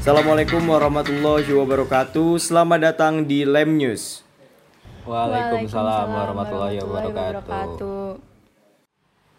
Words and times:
Assalamualaikum 0.00 0.64
warahmatullahi 0.64 1.52
wabarakatuh. 1.52 2.40
Selamat 2.40 2.88
datang 2.88 3.20
di 3.20 3.44
Lem 3.44 3.76
News. 3.76 4.24
Waalaikumsalam 5.04 6.08
warahmatullahi 6.08 6.80
wabarakatuh. 6.80 8.16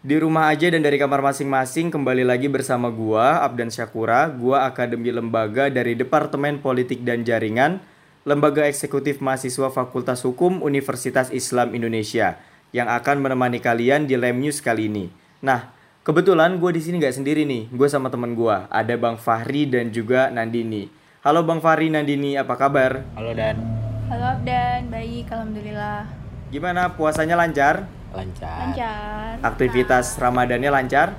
Di 0.06 0.16
rumah 0.22 0.54
aja 0.54 0.70
dan 0.70 0.86
dari 0.86 1.02
kamar 1.02 1.18
masing-masing 1.18 1.90
kembali 1.90 2.22
lagi 2.22 2.46
bersama 2.46 2.94
gua 2.94 3.42
Abdan 3.42 3.74
Syakura, 3.74 4.30
gua 4.30 4.62
Akademi 4.70 5.10
Lembaga 5.10 5.66
dari 5.66 5.98
Departemen 5.98 6.62
Politik 6.62 7.02
dan 7.02 7.26
Jaringan, 7.26 7.82
Lembaga 8.22 8.62
Eksekutif 8.62 9.18
Mahasiswa 9.18 9.66
Fakultas 9.66 10.22
Hukum 10.22 10.62
Universitas 10.62 11.34
Islam 11.34 11.74
Indonesia 11.74 12.38
yang 12.70 12.86
akan 12.86 13.18
menemani 13.18 13.58
kalian 13.58 14.06
di 14.06 14.14
Lem 14.14 14.38
News 14.38 14.62
kali 14.62 14.86
ini. 14.86 15.10
Nah, 15.42 15.74
kebetulan 16.02 16.58
gue 16.58 16.70
di 16.74 16.82
sini 16.82 16.98
nggak 16.98 17.14
sendiri 17.14 17.46
nih, 17.46 17.70
gue 17.70 17.86
sama 17.86 18.10
temen 18.10 18.34
gue, 18.34 18.56
ada 18.66 18.94
Bang 18.98 19.14
Fahri 19.14 19.70
dan 19.70 19.94
juga 19.94 20.34
Nandini. 20.34 20.90
Halo 21.22 21.46
Bang 21.46 21.62
Fahri, 21.62 21.94
Nandini, 21.94 22.34
apa 22.34 22.58
kabar? 22.58 23.06
Halo 23.14 23.30
Dan, 23.30 23.62
Halo 24.10 24.34
Abdan, 24.34 24.90
baik, 24.90 25.30
alhamdulillah. 25.30 26.10
Gimana 26.50 26.98
puasanya 26.98 27.38
lancar? 27.38 27.86
lancar. 28.12 28.74
Lancar. 28.74 29.30
Aktivitas 29.46 30.18
Ramadannya 30.18 30.68
lancar? 30.74 31.14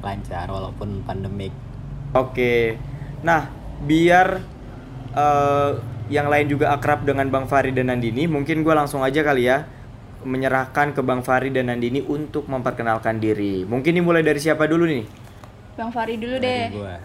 Lancar 0.00 0.50
walaupun 0.50 1.04
pandemik. 1.04 1.52
Oke. 2.16 2.80
Nah, 3.22 3.52
biar 3.84 4.40
eh, 5.12 5.70
yang 6.08 6.32
lain 6.32 6.48
juga 6.48 6.72
akrab 6.72 7.04
dengan 7.04 7.28
Bang 7.28 7.44
Fahri 7.44 7.76
dan 7.76 7.92
Nandini, 7.92 8.24
mungkin 8.24 8.64
gue 8.64 8.72
langsung 8.72 9.04
aja 9.04 9.20
kali 9.20 9.52
ya 9.52 9.68
menyerahkan 10.22 10.94
ke 10.94 11.00
Bang 11.04 11.22
Fahri 11.22 11.54
dan 11.54 11.70
Nandini 11.70 12.02
untuk 12.02 12.50
memperkenalkan 12.50 13.22
diri. 13.22 13.62
Mungkin 13.62 13.94
dimulai 13.94 14.26
dari 14.26 14.42
siapa 14.42 14.66
dulu 14.66 14.86
nih? 14.88 15.04
Bang 15.78 15.94
Fari 15.94 16.18
dulu 16.18 16.42
Dari 16.42 16.46
deh. 16.46 16.64
gua. 16.74 16.96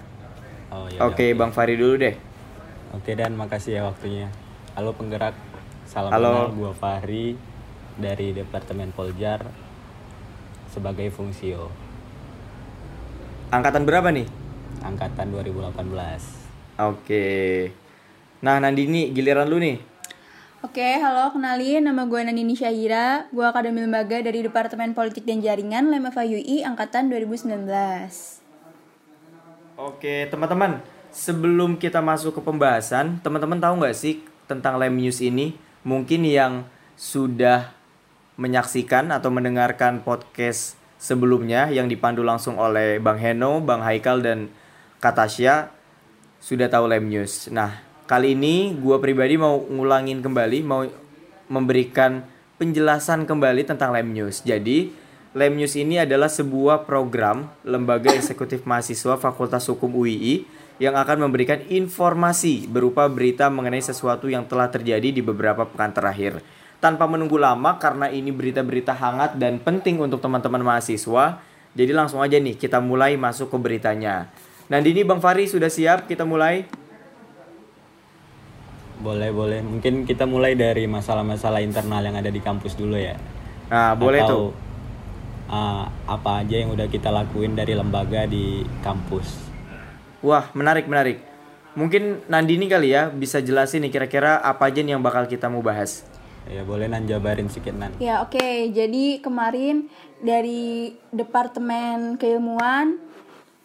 Oh 0.74 0.86
ya. 0.90 1.00
Oke, 1.06 1.38
Bang 1.38 1.54
Fahri 1.54 1.78
dulu 1.78 1.94
deh. 2.02 2.16
Oke 2.94 3.14
Dan, 3.14 3.38
makasih 3.38 3.78
ya 3.78 3.82
waktunya. 3.86 4.30
Halo 4.74 4.98
penggerak. 4.98 5.38
Salam 5.86 6.10
Halo. 6.10 6.50
kenal 6.50 6.58
gua 6.58 6.72
Fahri 6.74 7.38
dari 7.94 8.34
Departemen 8.34 8.90
Poljar 8.90 9.46
sebagai 10.74 11.06
fungsio 11.14 11.70
Angkatan 13.54 13.86
berapa 13.86 14.10
nih? 14.10 14.26
angkatan 14.82 15.30
2018. 15.30 15.86
Oke. 16.82 17.26
Nah, 18.42 18.58
Nandini, 18.58 19.14
giliran 19.14 19.46
lu 19.48 19.62
nih. 19.62 19.78
Oke, 20.64 20.96
halo, 20.96 21.28
kenalin 21.36 21.84
nama 21.84 22.08
gue 22.08 22.24
Nandini 22.24 22.56
Syahira. 22.56 23.28
Gue 23.36 23.44
akademi 23.44 23.84
lembaga 23.84 24.24
dari 24.24 24.48
Departemen 24.48 24.96
Politik 24.96 25.28
dan 25.28 25.44
Jaringan 25.44 25.92
Lemfa 25.92 26.24
UI 26.24 26.64
angkatan 26.64 27.12
2019. 27.12 27.68
Oke, 29.76 30.32
teman-teman. 30.32 30.80
Sebelum 31.12 31.76
kita 31.76 32.00
masuk 32.00 32.40
ke 32.40 32.42
pembahasan, 32.48 33.20
teman-teman 33.20 33.60
tahu 33.60 33.84
nggak 33.84 33.92
sih 33.92 34.24
tentang 34.48 34.80
Lem 34.80 34.96
News 34.96 35.20
ini? 35.20 35.52
Mungkin 35.84 36.24
yang 36.24 36.64
sudah 36.96 37.76
menyaksikan 38.40 39.12
atau 39.12 39.36
mendengarkan 39.36 40.00
podcast 40.00 40.80
sebelumnya 40.96 41.68
yang 41.76 41.92
dipandu 41.92 42.24
langsung 42.24 42.56
oleh 42.56 43.04
Bang 43.04 43.20
Heno, 43.20 43.60
Bang 43.60 43.84
Haikal, 43.84 44.24
dan 44.24 44.48
Katasya 45.04 45.76
sudah 46.40 46.72
tahu 46.72 46.88
Lem 46.88 47.12
News. 47.12 47.52
Nah, 47.52 47.93
kali 48.04 48.36
ini 48.36 48.76
gua 48.78 49.00
pribadi 49.00 49.40
mau 49.40 49.64
ngulangin 49.64 50.20
kembali, 50.20 50.60
mau 50.64 50.84
memberikan 51.48 52.24
penjelasan 52.60 53.28
kembali 53.28 53.68
tentang 53.68 53.92
Lem 53.92 54.12
News. 54.16 54.44
Jadi, 54.44 54.92
Lem 55.34 55.58
News 55.58 55.74
ini 55.74 55.98
adalah 55.98 56.30
sebuah 56.30 56.86
program 56.86 57.50
lembaga 57.66 58.14
eksekutif 58.14 58.64
mahasiswa 58.70 59.18
Fakultas 59.18 59.66
Hukum 59.66 59.90
UII 59.98 60.46
yang 60.78 60.94
akan 60.98 61.30
memberikan 61.30 61.62
informasi 61.70 62.66
berupa 62.70 63.06
berita 63.10 63.50
mengenai 63.50 63.82
sesuatu 63.82 64.30
yang 64.30 64.46
telah 64.46 64.70
terjadi 64.70 65.10
di 65.14 65.22
beberapa 65.22 65.66
pekan 65.70 65.94
terakhir. 65.94 66.42
Tanpa 66.84 67.08
menunggu 67.08 67.40
lama 67.40 67.80
karena 67.80 68.12
ini 68.12 68.30
berita-berita 68.30 68.92
hangat 68.92 69.40
dan 69.40 69.58
penting 69.64 70.04
untuk 70.04 70.20
teman-teman 70.20 70.60
mahasiswa. 70.60 71.40
Jadi 71.74 71.92
langsung 71.96 72.20
aja 72.20 72.38
nih 72.38 72.60
kita 72.60 72.84
mulai 72.84 73.16
masuk 73.16 73.50
ke 73.50 73.58
beritanya. 73.58 74.28
Nandini 74.68 75.02
Bang 75.08 75.24
Fari 75.24 75.48
sudah 75.48 75.72
siap? 75.72 76.06
Kita 76.06 76.28
mulai. 76.28 76.83
Boleh, 79.04 79.36
boleh. 79.36 79.60
Mungkin 79.60 80.08
kita 80.08 80.24
mulai 80.24 80.56
dari 80.56 80.88
masalah-masalah 80.88 81.60
internal 81.60 82.00
yang 82.00 82.16
ada 82.16 82.32
di 82.32 82.40
kampus 82.40 82.80
dulu 82.80 82.96
ya. 82.96 83.20
Nah, 83.68 84.00
boleh 84.00 84.24
Atau, 84.24 84.32
tuh. 84.32 84.50
uh, 85.52 85.92
apa 86.08 86.40
aja 86.40 86.64
yang 86.64 86.72
udah 86.72 86.88
kita 86.88 87.12
lakuin 87.12 87.52
dari 87.52 87.76
lembaga 87.76 88.24
di 88.24 88.64
kampus. 88.80 89.52
Wah, 90.24 90.48
menarik 90.56 90.88
menarik. 90.88 91.20
Mungkin 91.76 92.32
Nandini 92.32 92.72
kali 92.72 92.96
ya 92.96 93.12
bisa 93.12 93.44
jelasin 93.44 93.84
nih 93.84 93.92
kira-kira 93.92 94.40
apa 94.40 94.72
aja 94.72 94.80
nih 94.80 94.96
yang 94.96 95.04
bakal 95.04 95.28
kita 95.28 95.52
mau 95.52 95.60
bahas. 95.60 96.08
Ya 96.48 96.64
boleh 96.64 96.88
Nan 96.88 97.04
jabarin 97.04 97.48
sedikit 97.52 97.76
Nan. 97.76 97.92
Ya, 98.00 98.24
oke. 98.24 98.72
Jadi 98.72 99.20
kemarin 99.20 99.88
dari 100.20 100.96
Departemen 101.12 102.16
Keilmuan 102.16 103.00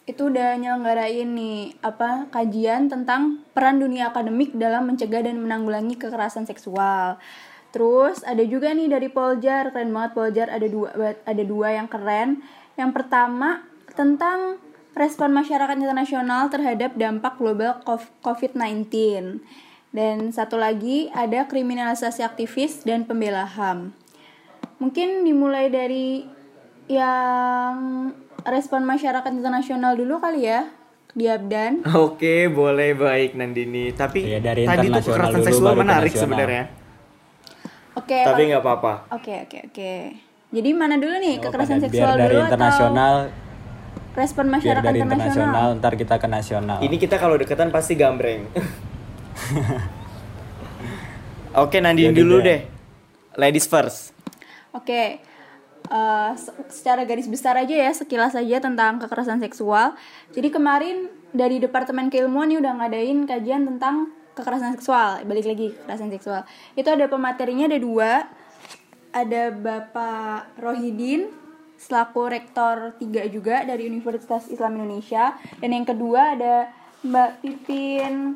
itu 0.09 0.33
udah 0.33 0.57
nyelenggarain 0.57 1.29
nih 1.37 1.77
apa 1.85 2.25
kajian 2.33 2.89
tentang 2.89 3.45
peran 3.53 3.77
dunia 3.77 4.09
akademik 4.09 4.57
dalam 4.57 4.89
mencegah 4.89 5.21
dan 5.21 5.37
menanggulangi 5.37 6.01
kekerasan 6.01 6.49
seksual. 6.49 7.21
Terus 7.69 8.25
ada 8.25 8.41
juga 8.41 8.73
nih 8.73 8.89
dari 8.89 9.13
Poljar, 9.13 9.69
keren 9.69 9.93
banget 9.93 10.17
Poljar 10.17 10.47
ada 10.49 10.65
dua 10.65 10.89
ada 11.21 11.43
dua 11.45 11.77
yang 11.77 11.85
keren. 11.85 12.41
Yang 12.73 12.91
pertama 12.97 13.69
tentang 13.93 14.57
respon 14.97 15.29
masyarakat 15.29 15.77
internasional 15.77 16.49
terhadap 16.49 16.97
dampak 16.97 17.37
global 17.37 17.77
COVID-19. 18.25 18.89
Dan 19.93 20.33
satu 20.33 20.57
lagi 20.57 21.13
ada 21.13 21.45
kriminalisasi 21.45 22.25
aktivis 22.25 22.81
dan 22.81 23.05
pembela 23.05 23.45
HAM. 23.45 23.93
Mungkin 24.81 25.21
dimulai 25.21 25.69
dari 25.69 26.25
yang 26.89 28.09
respon 28.45 28.83
masyarakat 28.83 29.31
internasional 29.31 29.95
dulu 29.95 30.19
kali 30.19 30.45
ya 30.45 30.69
di 31.11 31.25
Abdan. 31.25 31.83
Oke, 32.07 32.47
boleh 32.47 32.93
baik 32.93 33.33
Nandini. 33.33 33.91
Tapi 33.91 34.23
Iya, 34.25 34.39
dari 34.39 34.63
tadi 34.63 34.87
tuh 34.87 35.01
kekerasan 35.01 35.33
dulu, 35.35 35.47
seksual 35.47 35.73
menarik 35.75 36.13
sebenarnya. 36.13 36.63
Oke. 37.95 38.19
Tapi 38.21 38.31
kalau- 38.35 38.47
nggak 38.47 38.61
apa-apa. 38.61 38.93
Oke, 39.11 39.33
oke, 39.43 39.59
oke. 39.67 39.91
Jadi 40.49 40.69
mana 40.73 40.97
dulu 40.97 41.13
nih 41.15 41.37
Nggak 41.37 41.45
kekerasan 41.45 41.79
seksual 41.79 42.11
biar 42.11 42.19
dari 42.19 42.33
dulu 42.33 42.43
internasional, 42.43 43.15
atau 43.21 44.17
respon 44.17 44.45
biar 44.45 44.55
masyarakat 44.55 44.81
dari 44.83 44.99
internasional? 44.99 45.45
internasional, 45.45 45.77
ntar 45.77 45.93
kita 45.93 46.15
ke 46.17 46.27
nasional. 46.27 46.77
Ini 46.81 46.95
kita 46.97 47.15
kalau 47.21 47.35
deketan 47.37 47.69
pasti 47.69 47.93
gambreng. 47.93 48.41
Oke, 51.55 51.77
Nandini 51.79 52.09
Jadi 52.09 52.17
dulu 52.17 52.37
deh. 52.39 52.45
deh. 52.45 52.61
Ladies 53.37 53.65
first. 53.65 54.13
Oke, 54.69 54.93
eh, 54.93 55.09
se- 56.35 56.55
secara 56.69 57.07
garis 57.07 57.29
besar 57.31 57.55
aja 57.55 57.71
ya, 57.71 57.91
sekilas 57.95 58.35
aja 58.35 58.59
tentang 58.59 58.99
kekerasan 58.99 59.39
seksual. 59.39 59.95
Jadi 60.35 60.49
kemarin 60.51 61.09
dari 61.31 61.61
Departemen 61.61 62.09
Keilmuan 62.11 62.49
nih 62.49 62.59
udah 62.59 62.73
ngadain 62.83 63.25
kajian 63.25 63.63
tentang 63.65 64.11
kekerasan 64.35 64.75
seksual. 64.75 65.23
Balik 65.25 65.45
lagi 65.45 65.67
kekerasan 65.73 66.09
seksual. 66.13 66.41
Itu 66.75 66.89
ada 66.91 67.05
pematerinya 67.09 67.69
ada 67.69 67.79
dua. 67.79 68.11
Ada 69.09 69.49
Bapak 69.49 70.61
Rohidin 70.61 71.33
selaku 71.79 72.29
rektor 72.29 72.93
3 72.99 73.25
juga 73.31 73.63
dari 73.63 73.87
Universitas 73.87 74.51
Islam 74.51 74.77
Indonesia 74.77 75.33
dan 75.63 75.69
yang 75.71 75.87
kedua 75.87 76.35
ada 76.35 76.69
Mbak 77.07 77.31
Pipin 77.39 78.35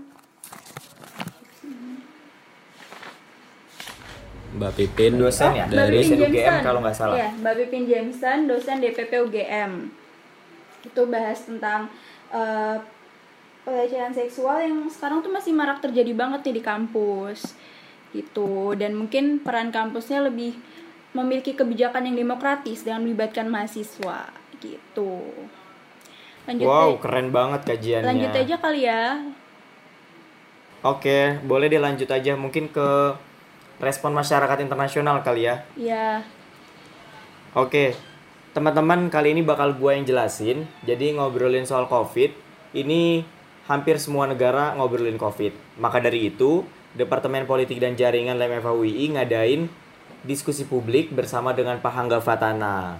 Mbak 4.54 4.72
Pipin 4.76 5.18
Dosen 5.18 5.52
ya? 5.52 5.66
Mbak 5.66 5.74
dari 5.74 5.98
Pipin 6.00 6.20
UGM 6.20 6.34
Jameson. 6.36 6.62
kalau 6.62 6.80
nggak 6.80 6.96
salah. 6.96 7.16
Iya, 7.16 7.30
Mbak 7.36 7.54
Pipin 7.58 7.84
Jameson, 7.86 8.38
dosen 8.46 8.78
DPP 8.78 9.12
UGM. 9.20 9.72
Itu 10.84 11.02
bahas 11.08 11.40
tentang 11.42 11.90
eh, 12.30 12.78
pelecehan 13.64 14.12
seksual 14.12 14.62
yang 14.62 14.78
sekarang 14.88 15.20
tuh 15.20 15.32
masih 15.32 15.52
marak 15.52 15.80
terjadi 15.80 16.12
banget 16.12 16.44
nih 16.44 16.56
di 16.58 16.64
kampus. 16.64 17.56
Gitu. 18.12 18.52
Dan 18.76 18.94
mungkin 18.96 19.40
peran 19.40 19.70
kampusnya 19.70 20.22
lebih 20.22 20.54
memiliki 21.12 21.54
kebijakan 21.54 22.06
yang 22.06 22.18
demokratis 22.20 22.82
dengan 22.82 23.02
melibatkan 23.02 23.46
mahasiswa 23.46 24.30
gitu. 24.60 25.22
Lanjut 26.44 26.64
Wow, 26.64 26.90
aja- 26.92 27.02
keren 27.02 27.30
banget 27.30 27.62
kajiannya. 27.64 28.06
lanjut 28.06 28.34
aja 28.36 28.56
kali 28.60 28.82
ya. 28.84 29.04
Oke, 30.84 31.40
boleh 31.42 31.68
deh 31.68 31.80
lanjut 31.80 32.06
aja 32.08 32.36
mungkin 32.36 32.68
ke 32.68 33.16
respon 33.84 34.16
masyarakat 34.16 34.64
internasional 34.64 35.20
kali 35.22 35.52
ya. 35.52 35.56
Ya, 35.76 36.24
Oke, 37.54 37.94
teman-teman 38.58 39.14
kali 39.14 39.38
ini 39.38 39.46
bakal 39.46 39.78
gue 39.78 39.94
yang 39.94 40.10
jelasin. 40.10 40.66
Jadi 40.90 41.14
ngobrolin 41.14 41.70
soal 41.70 41.86
COVID, 41.86 42.34
ini 42.74 43.22
hampir 43.70 44.02
semua 44.02 44.26
negara 44.26 44.74
ngobrolin 44.74 45.22
COVID. 45.22 45.78
Maka 45.78 46.02
dari 46.02 46.34
itu, 46.34 46.66
Departemen 46.98 47.46
Politik 47.46 47.78
dan 47.78 47.94
Jaringan 47.94 48.42
LMFA 48.42 48.74
UI 48.74 49.14
ngadain 49.14 49.70
diskusi 50.26 50.66
publik 50.66 51.14
bersama 51.14 51.54
dengan 51.54 51.78
Pak 51.78 51.94
Hangga 51.94 52.18
Fatana. 52.18 52.98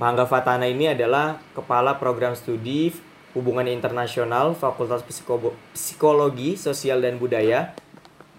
Pak 0.00 0.06
Hangga 0.08 0.24
Fatana 0.24 0.64
ini 0.64 0.88
adalah 0.88 1.36
Kepala 1.52 2.00
Program 2.00 2.32
Studi 2.32 2.88
Hubungan 3.36 3.68
Internasional 3.68 4.56
Fakultas 4.56 5.04
Psiko- 5.04 5.52
Psikologi 5.76 6.56
Sosial 6.56 7.04
dan 7.04 7.20
Budaya 7.20 7.76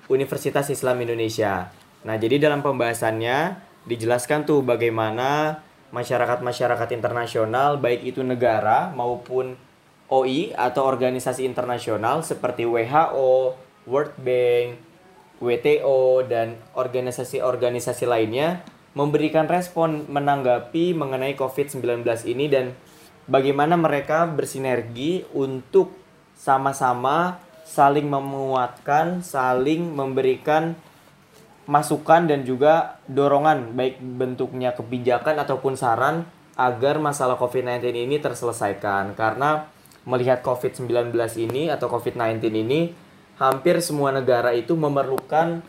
Universitas 0.10 0.68
Islam 0.74 1.06
Indonesia. 1.06 1.70
Nah, 2.04 2.18
jadi 2.18 2.42
dalam 2.42 2.66
pembahasannya 2.66 3.62
dijelaskan 3.86 4.44
tuh 4.44 4.66
bagaimana 4.66 5.62
masyarakat-masyarakat 5.90 6.90
internasional 6.94 7.82
baik 7.82 8.06
itu 8.06 8.22
negara 8.22 8.94
maupun 8.94 9.58
OI 10.10 10.58
atau 10.58 10.90
organisasi 10.90 11.46
internasional 11.46 12.26
seperti 12.26 12.66
WHO, 12.66 13.54
World 13.86 14.18
Bank, 14.22 14.82
WTO 15.40 16.26
dan 16.28 16.60
organisasi-organisasi 16.76 18.06
lainnya 18.10 18.66
memberikan 18.98 19.46
respon 19.46 20.10
menanggapi 20.10 20.98
mengenai 20.98 21.38
COVID-19 21.38 22.04
ini 22.28 22.46
dan 22.50 22.74
bagaimana 23.30 23.78
mereka 23.78 24.26
bersinergi 24.26 25.24
untuk 25.32 25.94
sama-sama 26.36 27.40
saling 27.70 28.10
menguatkan, 28.10 29.22
saling 29.22 29.94
memberikan 29.94 30.74
masukan 31.70 32.26
dan 32.26 32.42
juga 32.42 32.98
dorongan 33.06 33.78
baik 33.78 34.02
bentuknya 34.02 34.74
kebijakan 34.74 35.38
ataupun 35.38 35.78
saran 35.78 36.26
agar 36.58 36.98
masalah 36.98 37.38
COVID-19 37.38 37.94
ini 37.94 38.18
terselesaikan 38.18 39.14
karena 39.14 39.70
melihat 40.10 40.42
COVID-19 40.42 41.14
ini 41.38 41.70
atau 41.70 41.86
COVID-19 41.94 42.42
ini 42.50 42.90
hampir 43.38 43.86
semua 43.86 44.10
negara 44.10 44.50
itu 44.58 44.74
memerlukan 44.74 45.62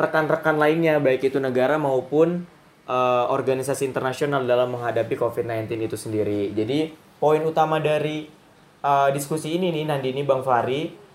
rekan-rekan 0.00 0.56
lainnya 0.56 0.96
baik 0.96 1.28
itu 1.28 1.36
negara 1.36 1.76
maupun 1.76 2.48
uh, 2.88 3.28
organisasi 3.28 3.84
internasional 3.84 4.48
dalam 4.48 4.72
menghadapi 4.72 5.20
COVID-19 5.20 5.68
itu 5.84 6.00
sendiri. 6.00 6.48
Jadi 6.56 6.96
poin 7.20 7.44
utama 7.44 7.76
dari 7.76 8.24
uh, 8.80 9.12
diskusi 9.12 9.60
ini 9.60 9.68
nih 9.68 9.84
Nandini 9.84 10.24
Bang 10.24 10.40
Fari 10.40 11.09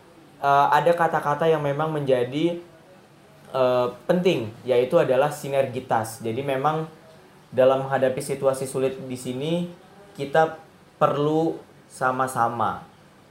uh, 0.45 0.69
ada 0.69 0.93
kata-kata 0.93 1.49
yang 1.49 1.65
memang 1.65 1.89
menjadi 1.89 2.61
uh, 3.49 3.89
penting 4.05 4.53
yaitu 4.61 5.01
adalah 5.01 5.33
sinergitas. 5.33 6.21
Jadi 6.21 6.45
memang 6.45 6.85
dalam 7.49 7.89
menghadapi 7.89 8.21
situasi 8.21 8.69
sulit 8.69 8.93
di 9.09 9.17
sini 9.17 9.73
kita 10.13 10.61
perlu 11.01 11.57
sama-sama 11.89 12.85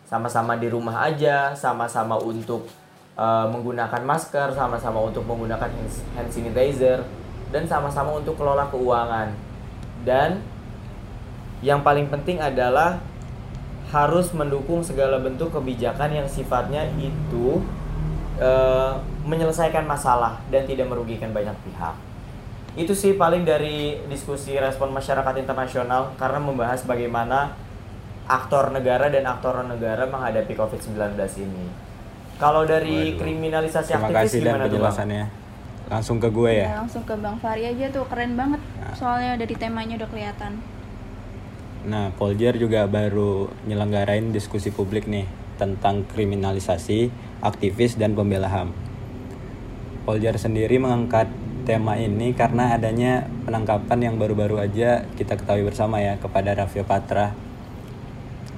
sama-sama 0.05 0.55
di 0.61 0.69
rumah 0.69 1.03
aja, 1.09 1.57
sama-sama 1.57 2.21
untuk 2.21 2.69
uh, 3.17 3.49
menggunakan 3.49 4.05
masker, 4.05 4.53
sama-sama 4.53 5.01
untuk 5.01 5.25
menggunakan 5.25 5.73
hand 6.15 6.31
sanitizer 6.31 7.03
dan 7.49 7.65
sama-sama 7.65 8.21
untuk 8.21 8.37
kelola 8.37 8.69
keuangan. 8.69 9.33
Dan 10.05 10.45
yang 11.65 11.81
paling 11.81 12.13
penting 12.13 12.39
adalah 12.45 13.01
harus 13.95 14.35
mendukung 14.35 14.83
segala 14.83 15.23
bentuk 15.23 15.55
kebijakan 15.55 16.11
yang 16.11 16.27
sifatnya 16.27 16.83
itu 16.99 17.63
uh, 18.43 18.99
menyelesaikan 19.23 19.87
masalah 19.87 20.43
dan 20.51 20.67
tidak 20.67 20.91
merugikan 20.91 21.31
banyak 21.31 21.55
pihak. 21.63 21.95
Itu 22.75 22.91
sih 22.91 23.15
paling 23.15 23.47
dari 23.47 24.03
diskusi 24.11 24.59
respon 24.59 24.91
masyarakat 24.91 25.39
internasional 25.39 26.11
karena 26.19 26.43
membahas 26.43 26.83
bagaimana 26.83 27.55
aktor 28.27 28.75
negara 28.75 29.07
dan 29.15 29.31
aktor 29.31 29.63
negara 29.63 30.11
menghadapi 30.11 30.59
COVID-19 30.59 31.15
ini. 31.39 31.71
Kalau 32.35 32.67
dari 32.67 33.15
Waduh. 33.15 33.21
kriminalisasi 33.23 33.95
Terima 33.95 34.11
aktivis 34.11 34.27
kasih 34.27 34.39
dan 34.43 34.47
gimana 34.51 34.59
tuh 34.59 34.59
Bang? 34.59 34.73
penjelasannya. 34.91 35.25
Langsung 35.85 36.17
ke 36.19 36.29
gue 36.35 36.51
Ya, 36.51 36.65
ya. 36.67 36.69
langsung 36.83 37.05
ke 37.07 37.15
Bang 37.15 37.39
Fari 37.39 37.63
aja 37.63 37.87
tuh 37.95 38.03
keren 38.11 38.35
banget. 38.35 38.59
Nah. 38.59 38.97
Soalnya 38.99 39.39
dari 39.39 39.55
temanya 39.55 39.95
udah 40.03 40.11
kelihatan. 40.11 40.53
Nah, 41.85 42.17
Poljar 42.17 42.57
juga 42.57 42.89
baru 42.89 43.53
nyelenggarain 43.69 44.33
diskusi 44.33 44.73
publik 44.73 45.05
nih 45.05 45.29
tentang 45.61 46.09
kriminalisasi 46.09 47.13
aktivis 47.45 48.01
dan 48.01 48.17
pembela 48.17 48.49
HAM. 48.49 48.73
Poljar 50.09 50.41
sendiri 50.41 50.81
mengangkat 50.81 51.29
tema 51.69 51.97
ini 51.97 52.33
karena 52.33 52.77
adanya 52.77 53.29
penangkapan 53.49 54.01
yang 54.01 54.15
baru-baru 54.21 54.61
aja 54.61 55.09
kita 55.17 55.37
ketahui 55.37 55.65
bersama 55.65 56.01
ya 56.01 56.17
kepada 56.17 56.57
Raffio 56.57 56.85
Patra. 56.85 57.37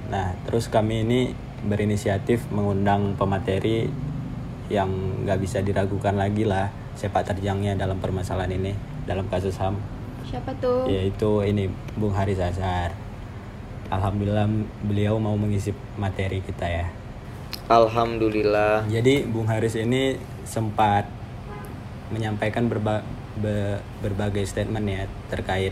Nah, 0.07 0.35
terus 0.47 0.71
kami 0.71 1.03
ini 1.03 1.31
berinisiatif 1.67 2.47
mengundang 2.51 3.15
pemateri 3.19 3.87
yang 4.67 5.23
nggak 5.23 5.39
bisa 5.39 5.63
diragukan 5.63 6.15
lagi 6.15 6.43
lah 6.43 6.71
sepak 6.99 7.23
terjangnya 7.35 7.79
dalam 7.79 7.99
permasalahan 8.03 8.51
ini 8.51 8.75
dalam 9.07 9.31
kasus 9.31 9.55
HAM 9.55 9.79
Siapa 10.27 10.51
tuh? 10.59 10.83
yaitu 10.91 11.39
ini 11.47 11.71
Bung 11.95 12.11
Haris 12.11 12.39
Azhar. 12.39 13.06
Alhamdulillah 13.87 14.51
beliau 14.83 15.15
mau 15.15 15.39
mengisi 15.39 15.71
materi 15.95 16.43
kita 16.43 16.67
ya. 16.67 16.87
Alhamdulillah. 17.71 18.87
Jadi 18.87 19.23
Bung 19.27 19.47
Haris 19.47 19.75
ini 19.79 20.19
sempat 20.43 21.07
menyampaikan 22.11 22.67
berba- 22.67 23.03
be- 23.39 23.79
berbagai 24.03 24.43
statement 24.47 24.87
ya 24.87 25.03
terkait 25.31 25.71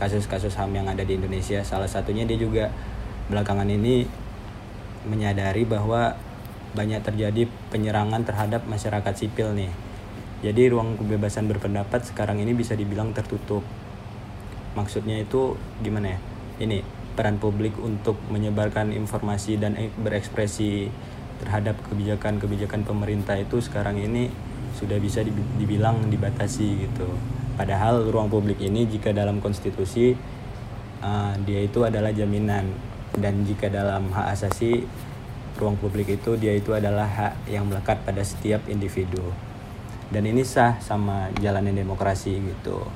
kasus-kasus 0.00 0.56
HAM 0.56 0.76
yang 0.76 0.88
ada 0.88 1.04
di 1.04 1.16
Indonesia. 1.16 1.60
Salah 1.64 1.88
satunya 1.88 2.24
dia 2.24 2.36
juga 2.36 2.72
belakangan 3.28 3.68
ini 3.68 4.08
menyadari 5.04 5.64
bahwa 5.64 6.16
banyak 6.76 7.00
terjadi 7.00 7.48
penyerangan 7.72 8.28
terhadap 8.28 8.64
masyarakat 8.68 9.14
sipil 9.16 9.56
nih. 9.56 9.72
Jadi 10.44 10.70
ruang 10.70 11.00
kebebasan 11.00 11.48
berpendapat 11.48 12.04
sekarang 12.04 12.38
ini 12.44 12.52
bisa 12.52 12.76
dibilang 12.76 13.16
tertutup. 13.16 13.64
Maksudnya 14.76 15.18
itu 15.18 15.56
gimana 15.80 16.14
ya? 16.14 16.18
Ini 16.62 16.97
peran 17.18 17.42
publik 17.42 17.74
untuk 17.82 18.14
menyebarkan 18.30 18.94
informasi 18.94 19.58
dan 19.58 19.74
e- 19.74 19.90
berekspresi 19.98 20.86
terhadap 21.42 21.74
kebijakan-kebijakan 21.90 22.86
pemerintah 22.86 23.34
itu 23.34 23.58
sekarang 23.58 23.98
ini 23.98 24.30
sudah 24.78 25.02
bisa 25.02 25.26
dibi- 25.26 25.50
dibilang 25.58 26.06
dibatasi 26.06 26.86
gitu. 26.86 27.10
Padahal 27.58 28.06
ruang 28.06 28.30
publik 28.30 28.62
ini 28.62 28.86
jika 28.86 29.10
dalam 29.10 29.42
konstitusi 29.42 30.14
uh, 31.02 31.34
dia 31.42 31.66
itu 31.66 31.82
adalah 31.82 32.14
jaminan. 32.14 32.70
Dan 33.18 33.42
jika 33.42 33.66
dalam 33.66 34.14
hak 34.14 34.38
asasi 34.38 34.86
ruang 35.58 35.74
publik 35.74 36.06
itu 36.06 36.38
dia 36.38 36.54
itu 36.54 36.70
adalah 36.70 37.08
hak 37.08 37.50
yang 37.50 37.66
melekat 37.66 37.98
pada 38.06 38.22
setiap 38.22 38.62
individu. 38.70 39.34
Dan 40.14 40.22
ini 40.30 40.46
sah 40.46 40.78
sama 40.78 41.34
jalanan 41.42 41.74
demokrasi 41.74 42.38
gitu. 42.38 42.86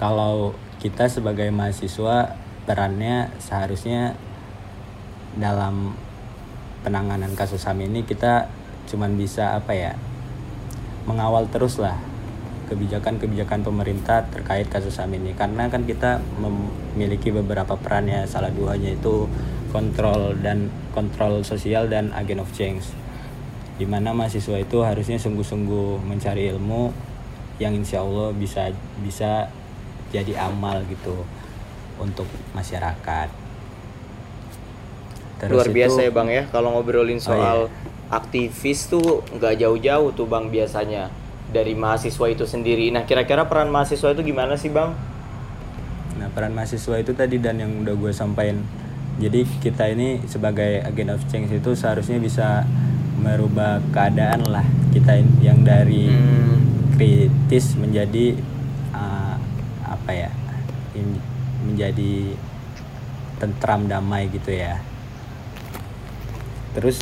Kalau 0.00 0.56
kita 0.80 1.12
sebagai 1.12 1.52
mahasiswa 1.52 2.40
perannya 2.64 3.28
seharusnya 3.36 4.16
dalam 5.36 5.92
penanganan 6.80 7.36
kasus 7.36 7.62
HAM 7.68 7.84
ini 7.84 8.02
kita 8.02 8.48
cuman 8.88 9.14
bisa 9.14 9.54
apa 9.60 9.76
ya 9.76 9.92
mengawal 11.04 11.46
terus 11.52 11.76
lah 11.78 12.00
kebijakan-kebijakan 12.70 13.66
pemerintah 13.66 14.22
terkait 14.30 14.70
kasus 14.70 14.94
HAM 14.96 15.18
ini. 15.18 15.34
Karena 15.34 15.66
kan 15.66 15.82
kita 15.84 16.22
memiliki 16.38 17.34
beberapa 17.34 17.74
peran 17.74 18.06
ya 18.06 18.22
salah 18.30 18.54
duanya 18.54 18.94
itu 18.94 19.26
kontrol 19.74 20.38
dan 20.38 20.70
kontrol 20.94 21.42
sosial 21.42 21.90
dan 21.90 22.14
agent 22.14 22.38
of 22.38 22.50
change. 22.54 22.86
Di 23.74 23.84
mana 23.90 24.14
mahasiswa 24.14 24.62
itu 24.62 24.86
harusnya 24.86 25.18
sungguh-sungguh 25.18 25.98
mencari 26.06 26.46
ilmu 26.54 26.94
yang 27.58 27.74
insya 27.74 28.06
Allah 28.06 28.30
bisa 28.32 28.70
bisa 29.02 29.50
jadi 30.10 30.32
amal 30.40 30.82
gitu 30.86 31.24
untuk 31.96 32.26
masyarakat. 32.52 33.28
Luar 35.48 35.68
biasa 35.68 35.98
itu- 35.98 36.06
ya 36.06 36.12
Bang 36.12 36.28
ya 36.28 36.44
kalau 36.48 36.76
ngobrolin 36.76 37.16
soal 37.16 37.72
aktivis 38.10 38.86
tuh 38.86 39.24
nggak 39.32 39.56
jauh-jauh 39.56 40.12
tuh 40.12 40.26
Bang 40.26 40.50
biasanya 40.50 41.08
dari 41.48 41.72
mahasiswa 41.72 42.26
itu 42.28 42.44
sendiri. 42.44 42.90
Nah, 42.90 43.02
kira-kira 43.02 43.42
peran 43.44 43.70
mahasiswa 43.70 44.12
itu 44.12 44.22
gimana 44.22 44.54
sih 44.54 44.68
Bang? 44.68 44.94
Nah, 46.14 46.28
peran 46.28 46.52
mahasiswa 46.52 46.94
itu 46.96 47.10
tadi 47.10 47.40
dan 47.40 47.56
yang 47.56 47.72
udah 47.80 47.94
gue 47.96 48.12
sampaikan. 48.12 48.60
Jadi 49.16 49.44
kita 49.58 49.88
ini 49.88 50.20
sebagai 50.24 50.80
agent 50.80 51.10
of 51.10 51.22
change 51.26 51.50
itu 51.50 51.72
seharusnya 51.72 52.16
bisa 52.16 52.64
merubah 53.16 53.84
keadaan 53.90 54.44
lah 54.44 54.64
kita 54.90 55.12
yang 55.40 55.60
dari 55.60 56.08
Hmm, 56.08 56.56
kritis 56.94 57.76
menjadi 57.76 58.36
uh, 58.92 59.36
apa 59.82 60.10
ya? 60.10 60.30
in- 60.92 61.20
menjadi 61.80 62.36
tentram 63.40 63.88
damai 63.88 64.28
gitu 64.28 64.52
ya. 64.52 64.84
Terus 66.76 67.00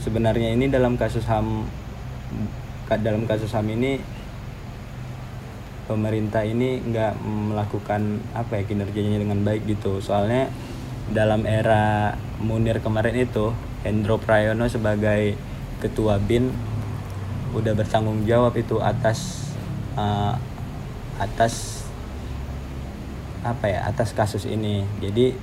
sebenarnya 0.00 0.56
ini 0.56 0.72
dalam 0.72 0.96
kasus 0.96 1.28
HAM 1.28 1.68
dalam 2.88 3.28
kasus 3.28 3.52
HAM 3.52 3.68
ini 3.68 4.00
pemerintah 5.84 6.40
ini 6.40 6.80
nggak 6.88 7.20
melakukan 7.20 8.24
apa 8.32 8.56
ya 8.56 8.62
kinerjanya 8.64 9.20
dengan 9.20 9.44
baik 9.44 9.68
gitu 9.68 10.00
soalnya 10.00 10.48
dalam 11.12 11.44
era 11.44 12.16
Munir 12.40 12.80
kemarin 12.80 13.28
itu 13.28 13.52
Hendro 13.84 14.16
Prayono 14.16 14.72
sebagai 14.72 15.36
ketua 15.84 16.16
BIN 16.16 16.48
udah 17.52 17.76
bertanggung 17.76 18.24
jawab 18.24 18.56
itu 18.56 18.80
atas 18.80 19.52
eh, 20.00 20.34
atas 21.20 21.77
apa 23.46 23.70
ya 23.70 23.86
atas 23.86 24.14
kasus 24.16 24.44
ini 24.48 24.82
jadi 24.98 25.34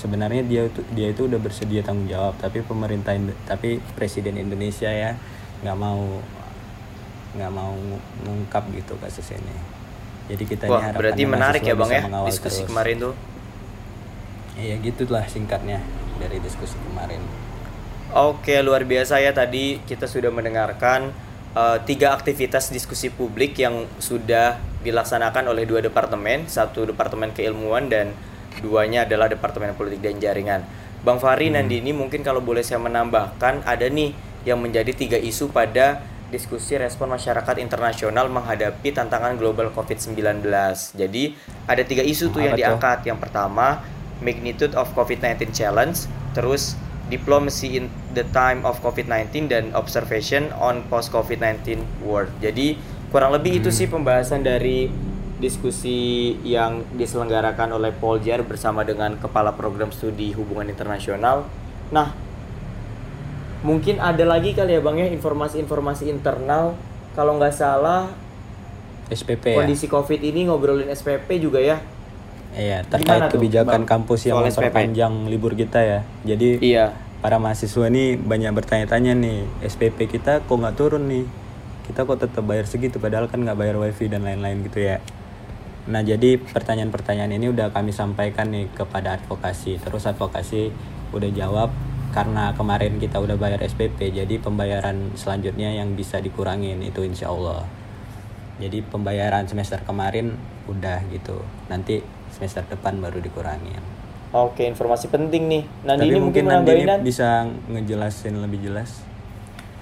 sebenarnya 0.00 0.42
dia 0.46 0.62
itu 0.66 0.80
dia 0.96 1.12
itu 1.12 1.28
udah 1.28 1.36
bersedia 1.36 1.84
tanggung 1.84 2.08
jawab 2.08 2.36
tapi 2.40 2.64
pemerintah 2.64 3.12
tapi 3.44 3.82
presiden 3.92 4.40
Indonesia 4.40 4.88
ya 4.88 5.16
nggak 5.60 5.76
mau 5.76 6.20
nggak 7.36 7.52
mau 7.52 7.76
mengungkap 8.24 8.64
gitu 8.72 8.96
kasus 9.00 9.36
ini 9.36 9.82
jadi 10.30 10.44
kita 10.46 10.64
Wah, 10.70 10.94
berarti 10.94 11.22
menarik 11.26 11.60
ya 11.60 11.74
Bang 11.74 11.90
ya 11.90 12.06
diskusi 12.24 12.62
terus. 12.62 12.70
kemarin 12.70 12.96
tuh. 13.10 13.14
Iya 14.56 14.78
gitulah 14.78 15.24
singkatnya 15.26 15.82
dari 16.16 16.38
diskusi 16.38 16.78
kemarin. 16.88 17.20
Oke, 18.12 18.60
luar 18.60 18.84
biasa 18.84 19.18
ya 19.18 19.32
tadi 19.32 19.80
kita 19.84 20.04
sudah 20.08 20.28
mendengarkan 20.28 21.10
eh, 21.56 21.78
tiga 21.88 22.16
aktivitas 22.16 22.70
diskusi 22.70 23.08
publik 23.12 23.60
yang 23.60 23.88
sudah 23.98 24.60
dilaksanakan 24.82 25.48
oleh 25.48 25.64
dua 25.64 25.80
departemen, 25.80 26.50
satu 26.50 26.84
departemen 26.84 27.30
keilmuan 27.30 27.86
dan 27.86 28.12
duanya 28.60 29.08
adalah 29.08 29.30
departemen 29.30 29.72
politik 29.72 30.04
dan 30.04 30.20
jaringan. 30.20 30.60
Bang 31.02 31.18
Fahri 31.18 31.50
Nandini 31.50 31.90
mungkin 31.90 32.22
kalau 32.22 32.38
boleh 32.38 32.62
saya 32.62 32.78
menambahkan 32.78 33.66
ada 33.66 33.86
nih 33.90 34.14
yang 34.46 34.58
menjadi 34.58 34.90
tiga 34.94 35.18
isu 35.18 35.50
pada 35.50 36.02
diskusi 36.32 36.80
respon 36.80 37.12
masyarakat 37.12 37.60
internasional 37.60 38.26
menghadapi 38.32 38.90
tantangan 38.94 39.36
global 39.36 39.68
COVID-19. 39.74 40.42
Jadi 40.96 41.36
ada 41.68 41.82
tiga 41.84 42.00
isu 42.02 42.32
tuh 42.32 42.40
yang 42.42 42.56
diangkat. 42.56 43.04
Yang 43.04 43.18
pertama 43.28 43.84
magnitude 44.22 44.72
of 44.78 44.88
COVID-19 44.96 45.52
challenge, 45.52 46.06
terus 46.32 46.78
diplomacy 47.12 47.76
in 47.76 47.92
the 48.16 48.24
time 48.32 48.64
of 48.64 48.80
COVID-19 48.80 49.52
dan 49.52 49.64
observation 49.76 50.48
on 50.56 50.80
post 50.88 51.12
COVID-19 51.12 51.84
world. 52.00 52.32
Jadi 52.40 52.80
kurang 53.12 53.36
lebih 53.36 53.60
itu 53.60 53.68
sih 53.68 53.92
pembahasan 53.92 54.40
dari 54.40 54.88
diskusi 55.36 56.32
yang 56.48 56.80
diselenggarakan 56.96 57.76
oleh 57.76 57.92
Poljar 57.92 58.40
bersama 58.40 58.88
dengan 58.88 59.20
Kepala 59.20 59.52
Program 59.52 59.92
Studi 59.92 60.32
Hubungan 60.32 60.64
Internasional. 60.64 61.44
Nah, 61.92 62.14
mungkin 63.60 64.00
ada 64.00 64.24
lagi 64.24 64.56
kali 64.56 64.78
ya 64.78 64.80
Bang 64.80 64.96
ya 64.96 65.12
informasi-informasi 65.12 66.08
internal 66.08 66.72
kalau 67.12 67.36
nggak 67.36 67.52
salah 67.52 68.08
SPP 69.12 69.52
ya. 69.52 69.56
kondisi 69.60 69.86
COVID 69.92 70.20
ini 70.24 70.48
ngobrolin 70.48 70.88
SPP 70.88 71.36
juga 71.36 71.60
ya. 71.60 71.76
Iya, 72.52 72.84
Gimana 72.84 72.88
terkait 72.88 73.20
tuh, 73.28 73.32
kebijakan 73.36 73.84
Bang? 73.84 73.88
kampus 73.88 74.24
yang 74.24 74.40
memperpanjang 74.40 75.12
libur 75.28 75.52
kita 75.52 75.84
ya. 75.84 76.00
Jadi 76.24 76.64
Iya. 76.64 76.96
para 77.20 77.36
mahasiswa 77.36 77.92
nih 77.92 78.16
banyak 78.16 78.56
bertanya-tanya 78.56 79.12
nih, 79.20 79.44
SPP 79.68 80.08
kita 80.08 80.40
kok 80.44 80.56
nggak 80.56 80.76
turun 80.80 81.12
nih? 81.12 81.24
Kita 81.82 82.06
kok 82.06 82.22
tetap 82.22 82.44
bayar 82.46 82.66
segitu 82.68 83.02
padahal 83.02 83.26
kan 83.26 83.42
nggak 83.42 83.58
bayar 83.58 83.76
wifi 83.78 84.06
dan 84.06 84.22
lain-lain 84.22 84.62
gitu 84.66 84.82
ya. 84.82 85.02
Nah 85.90 86.02
jadi 86.06 86.38
pertanyaan-pertanyaan 86.38 87.34
ini 87.34 87.50
udah 87.50 87.74
kami 87.74 87.90
sampaikan 87.90 88.54
nih 88.54 88.70
kepada 88.70 89.18
advokasi. 89.18 89.82
Terus 89.82 90.06
advokasi 90.06 90.70
udah 91.10 91.30
jawab 91.34 91.70
karena 92.12 92.52
kemarin 92.52 93.00
kita 93.00 93.16
udah 93.18 93.40
bayar 93.40 93.64
SPP, 93.64 94.12
jadi 94.12 94.36
pembayaran 94.36 95.16
selanjutnya 95.16 95.72
yang 95.72 95.96
bisa 95.96 96.20
dikurangin 96.20 96.84
itu 96.84 97.00
insya 97.02 97.32
Allah. 97.32 97.64
Jadi 98.60 98.84
pembayaran 98.84 99.48
semester 99.48 99.80
kemarin 99.80 100.36
udah 100.68 101.00
gitu. 101.08 101.40
Nanti 101.72 102.04
semester 102.28 102.62
depan 102.68 103.00
baru 103.00 103.18
dikurangin. 103.18 103.80
Oke, 104.32 104.68
informasi 104.68 105.08
penting 105.08 105.48
nih. 105.48 105.62
Nandini 105.88 106.16
Tapi 106.16 106.20
mungkin 106.20 106.24
mungkin 106.24 106.44
nanti 106.48 106.72
menambahin 106.72 106.88
Nan? 106.88 107.00
bisa 107.00 107.28
ngejelasin 107.68 108.34
lebih 108.44 108.60
jelas. 108.60 109.04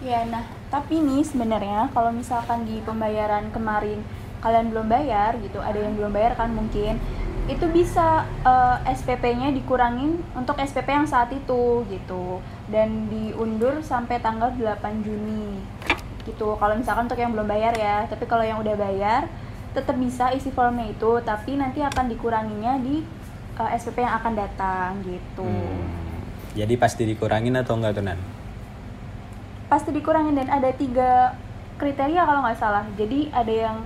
Ya, 0.01 0.25
nah, 0.27 0.47
tapi 0.71 1.03
nih 1.03 1.27
sebenarnya 1.27 1.91
kalau 1.91 2.15
misalkan 2.15 2.63
di 2.63 2.79
pembayaran 2.87 3.51
kemarin 3.51 4.07
kalian 4.41 4.73
belum 4.73 4.87
bayar 4.89 5.37
gitu, 5.43 5.61
ada 5.61 5.77
yang 5.77 5.99
belum 5.99 6.15
bayar 6.15 6.39
kan 6.39 6.55
mungkin 6.55 6.97
itu 7.51 7.67
bisa 7.75 8.25
eh, 8.47 8.95
SPP-nya 8.95 9.51
dikurangin 9.51 10.23
untuk 10.39 10.55
SPP 10.63 10.87
yang 10.87 11.09
saat 11.11 11.35
itu 11.35 11.83
gitu 11.91 12.39
dan 12.71 13.11
diundur 13.11 13.83
sampai 13.83 14.23
tanggal 14.23 14.55
8 14.55 15.03
Juni 15.03 15.59
gitu. 16.25 16.55
Kalau 16.55 16.75
misalkan 16.79 17.11
untuk 17.11 17.19
yang 17.19 17.35
belum 17.35 17.51
bayar 17.51 17.75
ya, 17.75 18.07
tapi 18.07 18.31
kalau 18.31 18.47
yang 18.47 18.63
udah 18.63 18.79
bayar 18.79 19.27
tetap 19.75 19.99
bisa 19.99 20.31
isi 20.31 20.55
formnya 20.55 20.87
itu, 20.87 21.19
tapi 21.27 21.59
nanti 21.59 21.83
akan 21.83 22.07
dikuranginya 22.07 22.79
di 22.79 23.03
eh, 23.59 23.71
SPP 23.75 24.07
yang 24.07 24.15
akan 24.23 24.33
datang 24.39 25.03
gitu. 25.03 25.43
Hmm. 25.43 25.99
Jadi 26.55 26.75
pasti 26.79 27.03
dikurangin 27.07 27.59
atau 27.59 27.75
enggak 27.79 27.99
tuh? 27.99 28.40
Pasti 29.71 29.91
dikurangin 29.91 30.35
dan 30.35 30.51
ada 30.51 30.75
tiga 30.75 31.39
kriteria 31.79 32.21
kalau 32.21 32.43
nggak 32.43 32.59
salah 32.59 32.85
jadi 32.93 33.31
ada 33.31 33.55
yang 33.55 33.77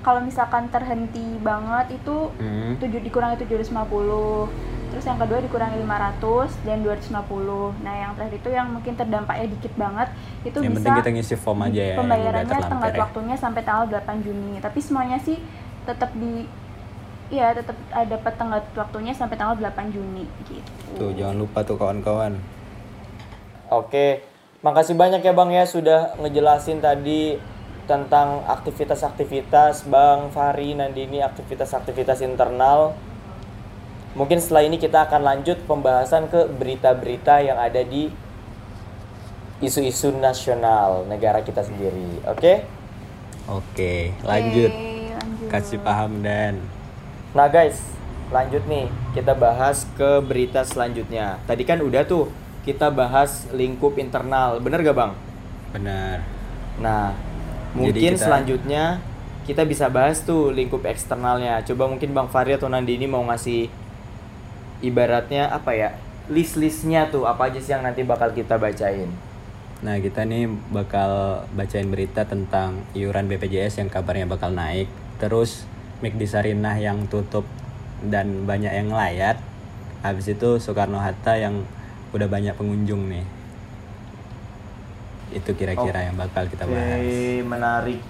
kalau 0.00 0.20
misalkan 0.20 0.66
terhenti 0.68 1.38
banget 1.38 1.94
itu 1.94 2.32
Hmm. 2.34 2.74
tujuh 2.76 3.00
dikurangi 3.00 3.36
750 3.38 4.50
terus 4.90 5.06
yang 5.06 5.22
kedua 5.22 5.38
dikurangi 5.38 5.78
500 5.78 6.66
dan 6.66 6.82
250 6.82 7.78
nah 7.80 7.94
yang 7.94 8.12
terakhir 8.12 8.42
itu 8.42 8.50
yang 8.50 8.66
mungkin 8.68 8.98
terdampaknya 8.98 9.46
dikit 9.48 9.72
banget 9.78 10.08
itu 10.42 10.58
Yang 10.58 10.66
bisa 10.66 10.76
penting 10.82 10.94
kita 10.98 11.10
ngisi 11.14 11.36
form 11.38 11.60
aja 11.62 11.82
ya, 11.84 11.96
pembayarannya 11.96 12.58
tenggat 12.66 12.92
ya. 12.92 13.00
waktunya 13.00 13.36
sampai 13.38 13.62
tanggal 13.62 13.86
8 13.86 14.18
Juni 14.20 14.58
tapi 14.58 14.78
semuanya 14.82 15.16
sih 15.16 15.38
tetap 15.86 16.10
di 16.12 16.50
Iya, 17.30 17.54
tetap 17.54 17.78
ada 17.94 18.18
dapat 18.18 18.34
tenggat 18.34 18.66
waktunya 18.74 19.14
sampai 19.14 19.38
tanggal 19.38 19.54
8 19.54 19.94
Juni 19.94 20.26
gitu. 20.42 20.58
Tuh 20.98 21.14
jangan 21.14 21.38
lupa 21.38 21.62
tuh 21.62 21.78
kawan-kawan. 21.78 22.34
Oke, 23.70 24.26
makasih 24.60 24.92
banyak 24.92 25.24
ya 25.24 25.32
Bang 25.32 25.48
ya 25.48 25.64
sudah 25.64 26.16
ngejelasin 26.20 26.84
tadi 26.84 27.40
tentang 27.88 28.44
aktivitas-aktivitas 28.46 29.88
Bang 29.90 30.30
Fahri 30.30 30.76
Nandini, 30.76 31.24
aktivitas-aktivitas 31.24 32.22
internal. 32.22 32.94
Mungkin 34.14 34.38
setelah 34.38 34.62
ini 34.66 34.78
kita 34.78 35.10
akan 35.10 35.22
lanjut 35.22 35.58
pembahasan 35.66 36.30
ke 36.30 36.46
berita-berita 36.54 37.42
yang 37.42 37.58
ada 37.58 37.82
di 37.82 38.12
isu-isu 39.58 40.14
nasional 40.14 41.08
negara 41.10 41.42
kita 41.42 41.66
sendiri. 41.66 42.22
Oke? 42.30 42.62
Oke, 43.50 44.14
lanjut. 44.22 44.70
Oke, 44.70 45.10
lanjut. 45.18 45.50
Kasih 45.50 45.82
paham 45.82 46.22
dan 46.22 46.62
Nah 47.30 47.46
guys, 47.46 47.78
lanjut 48.34 48.62
nih 48.66 48.90
kita 49.14 49.34
bahas 49.34 49.86
ke 49.94 50.18
berita 50.22 50.66
selanjutnya. 50.66 51.38
Tadi 51.46 51.62
kan 51.62 51.78
udah 51.78 52.02
tuh 52.02 52.30
kita 52.64 52.92
bahas 52.92 53.48
lingkup 53.54 53.96
internal, 53.96 54.60
bener 54.60 54.84
gak 54.84 54.96
bang? 54.96 55.12
benar. 55.70 56.18
Nah, 56.82 57.14
mungkin 57.78 58.18
kita- 58.18 58.26
selanjutnya 58.26 58.98
kita 59.46 59.62
bisa 59.66 59.86
bahas 59.86 60.22
tuh 60.22 60.50
lingkup 60.50 60.82
eksternalnya. 60.82 61.62
Coba 61.62 61.86
mungkin 61.86 62.10
Bang 62.10 62.26
Fahri 62.26 62.54
atau 62.54 62.66
Nandini 62.66 63.06
mau 63.06 63.22
ngasih 63.26 63.70
ibaratnya 64.80 65.50
apa 65.52 65.76
ya 65.76 65.90
list-listnya 66.30 67.10
tuh 67.10 67.26
apa 67.26 67.50
aja 67.50 67.58
sih 67.58 67.74
yang 67.74 67.82
nanti 67.82 68.06
bakal 68.06 68.30
kita 68.30 68.56
bacain. 68.56 69.10
Nah, 69.80 69.96
kita 69.98 70.28
nih 70.28 70.46
bakal 70.70 71.42
bacain 71.56 71.88
berita 71.88 72.28
tentang 72.28 72.84
iuran 72.92 73.26
BPJS 73.26 73.80
yang 73.80 73.88
kabarnya 73.88 74.28
bakal 74.28 74.52
naik. 74.52 74.86
Terus 75.18 75.64
McD 76.04 76.28
Sarinah 76.28 76.76
yang 76.76 77.08
tutup 77.08 77.48
dan 78.04 78.44
banyak 78.44 78.70
yang 78.70 78.92
layat. 78.92 79.40
Habis 80.04 80.36
itu 80.36 80.60
Soekarno-Hatta 80.60 81.40
yang 81.40 81.64
udah 82.10 82.26
banyak 82.26 82.54
pengunjung 82.58 83.06
nih. 83.10 83.24
Itu 85.30 85.54
kira-kira 85.54 86.10
yang 86.10 86.18
bakal 86.18 86.50
kita 86.50 86.66
bahas. 86.66 86.98
Oke, 86.98 87.46
menarik. 87.46 88.00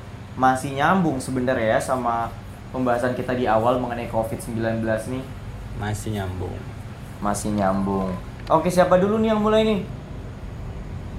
Masih 0.40 0.72
nyambung 0.72 1.20
sebenarnya 1.20 1.76
ya 1.76 1.80
sama 1.80 2.32
pembahasan 2.72 3.12
kita 3.12 3.36
di 3.36 3.44
awal 3.44 3.76
mengenai 3.76 4.08
COVID-19 4.08 4.80
nih. 4.84 5.24
Masih 5.76 6.16
nyambung. 6.16 6.56
Masih 7.20 7.52
nyambung. 7.52 8.16
Oke, 8.48 8.72
siapa 8.72 8.96
dulu 8.96 9.20
nih 9.20 9.36
yang 9.36 9.42
mulai 9.44 9.62
nih? 9.68 9.80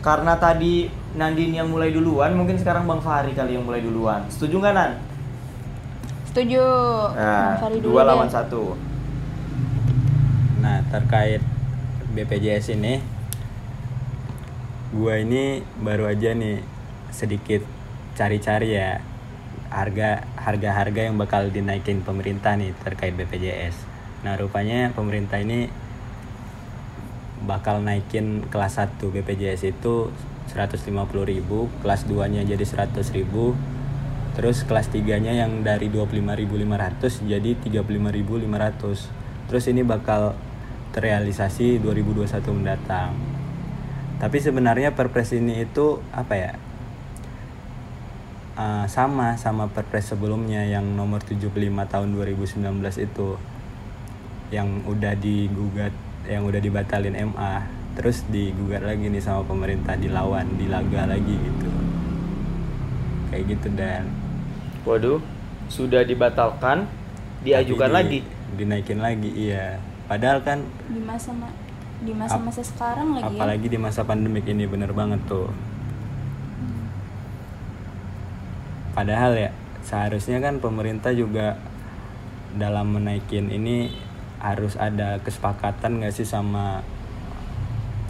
Karena 0.01 0.33
tadi 0.41 0.89
Nandini 1.11 1.59
yang 1.59 1.67
mulai 1.67 1.91
duluan, 1.91 2.33
mungkin 2.33 2.55
sekarang 2.55 2.87
Bang 2.87 3.03
Fahri 3.03 3.35
kali 3.35 3.59
yang 3.59 3.67
mulai 3.67 3.83
duluan. 3.83 4.23
Setuju 4.31 4.63
nggak 4.63 4.73
Nan? 4.73 4.91
Setuju. 6.31 6.65
Nah, 7.13 7.59
Bang 7.59 7.61
Fahri 7.61 7.77
dulu 7.83 7.93
dua 7.93 8.01
deh. 8.01 8.07
lawan 8.09 8.29
satu. 8.31 8.63
Nah, 10.63 10.79
terkait 10.87 11.43
BPJS 12.11 12.75
ini 12.75 12.99
gua 14.91 15.19
ini 15.23 15.63
baru 15.79 16.11
aja 16.11 16.35
nih 16.35 16.59
sedikit 17.15 17.63
cari-cari 18.15 18.75
ya 18.75 18.99
harga 19.71 20.27
harga-harga 20.35 21.07
yang 21.07 21.15
bakal 21.15 21.47
dinaikin 21.47 22.03
pemerintah 22.03 22.59
nih 22.59 22.75
terkait 22.83 23.15
BPJS. 23.15 23.87
Nah, 24.27 24.35
rupanya 24.35 24.91
pemerintah 24.91 25.39
ini 25.39 25.71
bakal 27.41 27.81
naikin 27.81 28.45
kelas 28.51 28.77
1 28.77 28.99
BPJS 29.01 29.71
itu 29.71 30.11
150.000, 30.51 30.91
kelas 31.81 32.01
2-nya 32.05 32.43
jadi 32.43 32.61
100.000, 32.61 33.55
terus 34.35 34.67
kelas 34.67 34.91
3-nya 34.91 35.33
yang 35.39 35.63
dari 35.63 35.87
25.500 35.87 37.23
jadi 37.25 37.51
35.500. 37.55 39.49
Terus 39.49 39.63
ini 39.71 39.81
bakal 39.81 40.35
terrealisasi 40.91 41.79
2021 41.79 42.27
mendatang. 42.51 43.15
Tapi 44.19 44.37
sebenarnya 44.37 44.93
Perpres 44.93 45.33
ini 45.33 45.65
itu 45.65 45.97
apa 46.11 46.33
ya? 46.35 46.53
Eh, 48.51 48.85
sama 48.85 49.39
sama 49.39 49.71
Perpres 49.71 50.11
sebelumnya 50.11 50.61
yang 50.61 50.83
nomor 50.93 51.23
75 51.23 51.49
tahun 51.87 52.13
2019 52.13 52.61
itu 52.99 53.39
yang 54.51 54.83
udah 54.83 55.15
digugat 55.15 55.95
yang 56.27 56.43
udah 56.43 56.59
dibatalin 56.59 57.15
MA 57.31 57.63
terus 57.95 58.27
digugat 58.27 58.83
lagi 58.83 59.07
nih 59.07 59.23
sama 59.23 59.47
pemerintah 59.47 59.95
dilawan 59.95 60.43
dilaga 60.59 61.07
lagi 61.07 61.31
gitu 61.33 61.67
kayak 63.31 63.55
gitu 63.55 63.67
dan 63.73 64.11
Waduh, 64.83 65.23
sudah 65.71 66.03
dibatalkan, 66.03 66.83
diajukan 67.41 67.87
di- 67.87 67.95
lagi. 67.95 68.19
dinaikin 68.51 68.99
lagi 68.99 69.29
iya 69.31 69.79
padahal 70.11 70.43
kan 70.43 70.59
di 70.91 70.99
masa 70.99 71.31
ma- 71.31 71.55
di 72.03 72.11
masa-masa 72.11 72.59
sekarang 72.65 73.15
lagi 73.15 73.31
ya. 73.31 73.39
apalagi 73.39 73.67
di 73.71 73.79
masa 73.79 74.03
pandemik 74.03 74.43
ini 74.49 74.67
bener 74.67 74.91
banget 74.91 75.23
tuh. 75.23 75.47
Padahal 78.91 79.37
ya 79.39 79.55
seharusnya 79.85 80.43
kan 80.43 80.59
pemerintah 80.59 81.15
juga 81.15 81.55
dalam 82.57 82.99
menaikin 82.99 83.47
ini 83.47 83.93
harus 84.43 84.75
ada 84.75 85.21
kesepakatan 85.23 86.03
nggak 86.03 86.11
sih 86.11 86.27
sama 86.27 86.83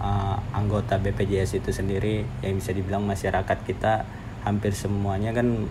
uh, 0.01 0.38
anggota 0.58 0.98
BPJS 0.98 1.62
itu 1.62 1.70
sendiri? 1.70 2.25
Yang 2.41 2.65
bisa 2.65 2.72
dibilang 2.74 3.05
masyarakat 3.05 3.58
kita 3.67 4.08
hampir 4.41 4.74
semuanya 4.74 5.36
kan 5.38 5.70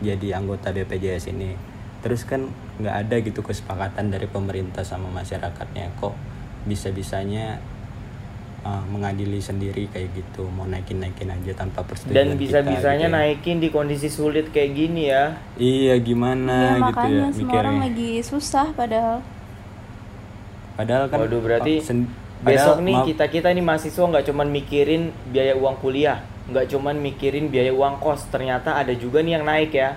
jadi 0.00 0.40
anggota 0.40 0.72
BPJS 0.72 1.34
ini 1.34 1.75
terus 2.06 2.22
kan 2.22 2.46
nggak 2.78 2.96
ada 2.96 3.16
gitu 3.18 3.42
kesepakatan 3.42 4.08
dari 4.08 4.26
pemerintah 4.26 4.86
sama 4.86 5.10
masyarakatnya 5.10 5.90
kok 5.96 6.14
bisa-bisanya 6.62 7.58
uh, 8.62 8.82
mengadili 8.86 9.38
sendiri 9.38 9.90
kayak 9.90 10.14
gitu 10.14 10.46
mau 10.48 10.62
naikin 10.64 10.98
naikin 10.98 11.26
aja 11.26 11.52
tanpa 11.56 11.82
persetujuan 11.82 12.14
Dan 12.14 12.28
kita 12.32 12.62
bisa-bisanya 12.62 12.98
gitu 13.02 13.10
ya. 13.10 13.18
naikin 13.18 13.56
di 13.58 13.68
kondisi 13.68 14.06
sulit 14.08 14.50
kayak 14.50 14.70
gini 14.72 15.02
ya. 15.08 15.34
iya 15.56 15.94
Iya, 15.94 15.94
gimana 15.98 16.58
gitu 16.76 16.86
makanya 16.86 17.10
ya 17.10 17.26
semua 17.32 17.54
orang 17.56 17.74
mikirnya 17.74 17.82
lagi 17.82 18.10
susah 18.22 18.66
padahal 18.70 19.18
padahal 20.76 21.04
kan 21.08 21.18
Waduh, 21.18 21.40
berarti 21.40 21.74
oh, 21.74 21.82
sen- 21.82 22.10
Besok 22.36 22.44
padahal 22.44 22.84
nih 22.84 22.94
maaf- 22.94 23.08
kita 23.08 23.24
kita 23.26 23.48
nih 23.50 23.64
mahasiswa 23.64 24.04
nggak 24.06 24.26
cuman 24.28 24.46
mikirin 24.46 25.02
biaya 25.26 25.56
uang 25.56 25.76
kuliah, 25.80 26.20
nggak 26.46 26.68
cuman 26.68 26.94
mikirin 26.94 27.48
biaya 27.48 27.72
uang 27.72 27.96
kos, 27.96 28.28
ternyata 28.28 28.76
ada 28.76 28.92
juga 28.92 29.24
nih 29.24 29.40
yang 29.40 29.44
naik 29.44 29.72
ya. 29.72 29.96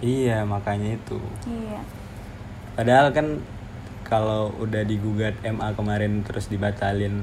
Iya 0.00 0.44
makanya 0.44 0.96
itu. 0.96 1.20
Iya. 1.46 1.80
Padahal 2.76 3.12
kan 3.12 3.40
kalau 4.04 4.50
udah 4.58 4.82
digugat 4.82 5.38
MA 5.46 5.70
kemarin 5.78 6.26
terus 6.26 6.50
dibatalin 6.50 7.22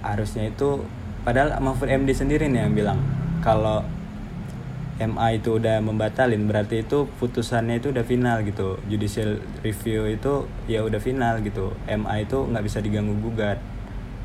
harusnya 0.00 0.48
itu 0.48 0.84
padahal 1.24 1.60
Mahfud 1.60 1.88
MD 1.88 2.12
sendiri 2.16 2.48
nih 2.48 2.64
yang 2.64 2.72
bilang 2.72 3.00
kalau 3.44 3.84
MA 4.94 5.42
itu 5.42 5.58
udah 5.58 5.82
membatalin 5.82 6.46
berarti 6.46 6.86
itu 6.86 7.10
putusannya 7.18 7.82
itu 7.82 7.90
udah 7.90 8.06
final 8.06 8.46
gitu. 8.46 8.78
Judicial 8.86 9.42
review 9.66 10.06
itu 10.06 10.46
ya 10.70 10.86
udah 10.86 11.02
final 11.02 11.42
gitu. 11.42 11.74
MA 11.90 12.22
itu 12.22 12.38
nggak 12.46 12.62
bisa 12.62 12.78
diganggu 12.78 13.18
gugat. 13.18 13.58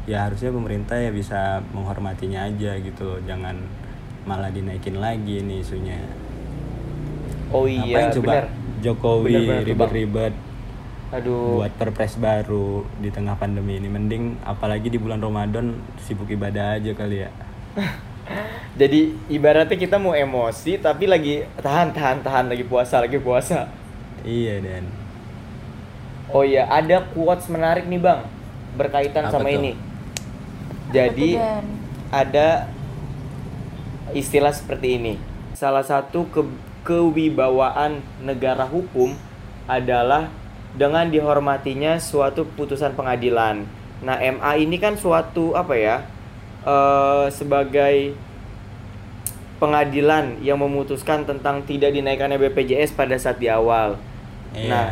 Ya 0.05 0.29
harusnya 0.29 0.53
pemerintah 0.53 1.01
ya 1.01 1.09
bisa 1.09 1.65
menghormatinya 1.73 2.45
aja 2.45 2.77
gitu 2.77 3.01
loh. 3.01 3.19
Jangan 3.25 3.57
malah 4.29 4.53
dinaikin 4.53 5.01
lagi 5.01 5.41
nih 5.41 5.65
isunya 5.65 5.97
Oh 7.49 7.65
Ngapain 7.67 7.87
iya, 7.87 8.13
coba 8.13 8.33
benar. 8.35 8.45
Jokowi 8.79 9.27
Benar, 9.27 9.41
benar 9.41 9.63
tuh, 9.63 9.75
Bang. 9.75 9.91
ribet-ribet 9.91 10.33
Aduh. 11.09 11.57
buat 11.57 11.71
perpres 11.73 12.13
baru 12.15 12.69
di 12.95 13.09
tengah 13.09 13.33
pandemi 13.33 13.75
ini 13.75 13.89
mending 13.89 14.37
apalagi 14.43 14.87
di 14.87 14.97
bulan 14.97 15.17
Ramadan 15.17 15.73
sibuk 15.99 16.29
ibadah 16.29 16.77
aja 16.77 16.93
kali 16.93 17.17
ya 17.19 17.29
Jadi 18.77 18.99
ibaratnya 19.27 19.73
kita 19.75 19.97
mau 19.97 20.13
emosi 20.13 20.77
tapi 20.77 21.09
lagi 21.09 21.41
tahan 21.57 21.89
tahan 21.89 22.21
tahan 22.21 22.45
lagi 22.47 22.61
puasa 22.61 23.01
lagi 23.01 23.17
puasa. 23.17 23.65
iya 24.21 24.61
dan 24.61 24.85
Oh 26.29 26.45
iya, 26.45 26.69
ada 26.69 27.01
quotes 27.09 27.49
menarik 27.49 27.89
nih 27.89 27.97
bang 27.97 28.21
berkaitan 28.71 29.25
Apa 29.25 29.33
sama 29.33 29.49
tuh? 29.49 29.57
ini. 29.57 29.73
Jadi 30.87 31.41
ada 32.11 32.69
istilah 34.11 34.53
seperti 34.53 34.95
ini. 34.95 35.13
Salah 35.51 35.81
satu 35.81 36.29
ke 36.29 36.45
kewibawaan 36.89 38.01
negara 38.25 38.65
hukum 38.65 39.13
adalah 39.69 40.33
dengan 40.73 41.05
dihormatinya 41.13 42.01
suatu 42.01 42.49
putusan 42.57 42.97
pengadilan. 42.97 43.69
Nah, 44.01 44.17
MA 44.17 44.57
ini 44.57 44.81
kan 44.81 44.97
suatu 44.97 45.53
apa 45.53 45.77
ya? 45.77 45.97
eh, 46.59 47.25
sebagai 47.31 48.17
pengadilan 49.59 50.39
yang 50.39 50.59
memutuskan 50.59 51.27
tentang 51.27 51.63
tidak 51.67 51.91
dinaikannya 51.91 52.39
BPJS 52.39 52.95
pada 52.95 53.15
saat 53.19 53.39
di 53.39 53.51
awal. 53.51 53.99
Iya. 54.55 54.67
Nah, 54.67 54.85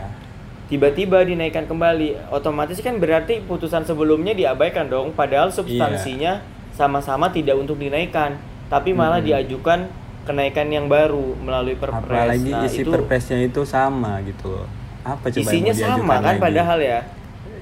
tiba-tiba 0.67 1.23
dinaikkan 1.23 1.67
kembali, 1.67 2.31
otomatis 2.31 2.79
kan 2.83 2.99
berarti 2.99 3.43
putusan 3.43 3.87
sebelumnya 3.87 4.35
diabaikan 4.35 4.91
dong, 4.91 5.15
padahal 5.15 5.51
substansinya 5.51 6.43
sama-sama 6.75 7.31
tidak 7.31 7.55
untuk 7.55 7.79
dinaikkan, 7.79 8.35
tapi 8.67 8.91
malah 8.91 9.23
Hmm. 9.23 9.27
diajukan 9.27 9.87
kenaikan 10.27 10.67
yang 10.77 10.85
baru 10.95 11.25
melalui 11.45 11.75
perpres. 11.83 12.37
apalagi 12.37 12.51
Nah, 12.53 12.67
isi 12.67 12.83
itu 12.83 12.91
perpresnya 12.91 13.37
itu 13.47 13.61
sama 13.73 14.11
gitu 14.27 14.45
loh 14.55 14.67
apa 15.07 15.27
coba 15.35 15.51
isinya 15.53 15.73
sama 15.83 16.15
kan 16.25 16.35
lagi? 16.35 16.41
padahal 16.43 16.79
ya. 16.91 16.99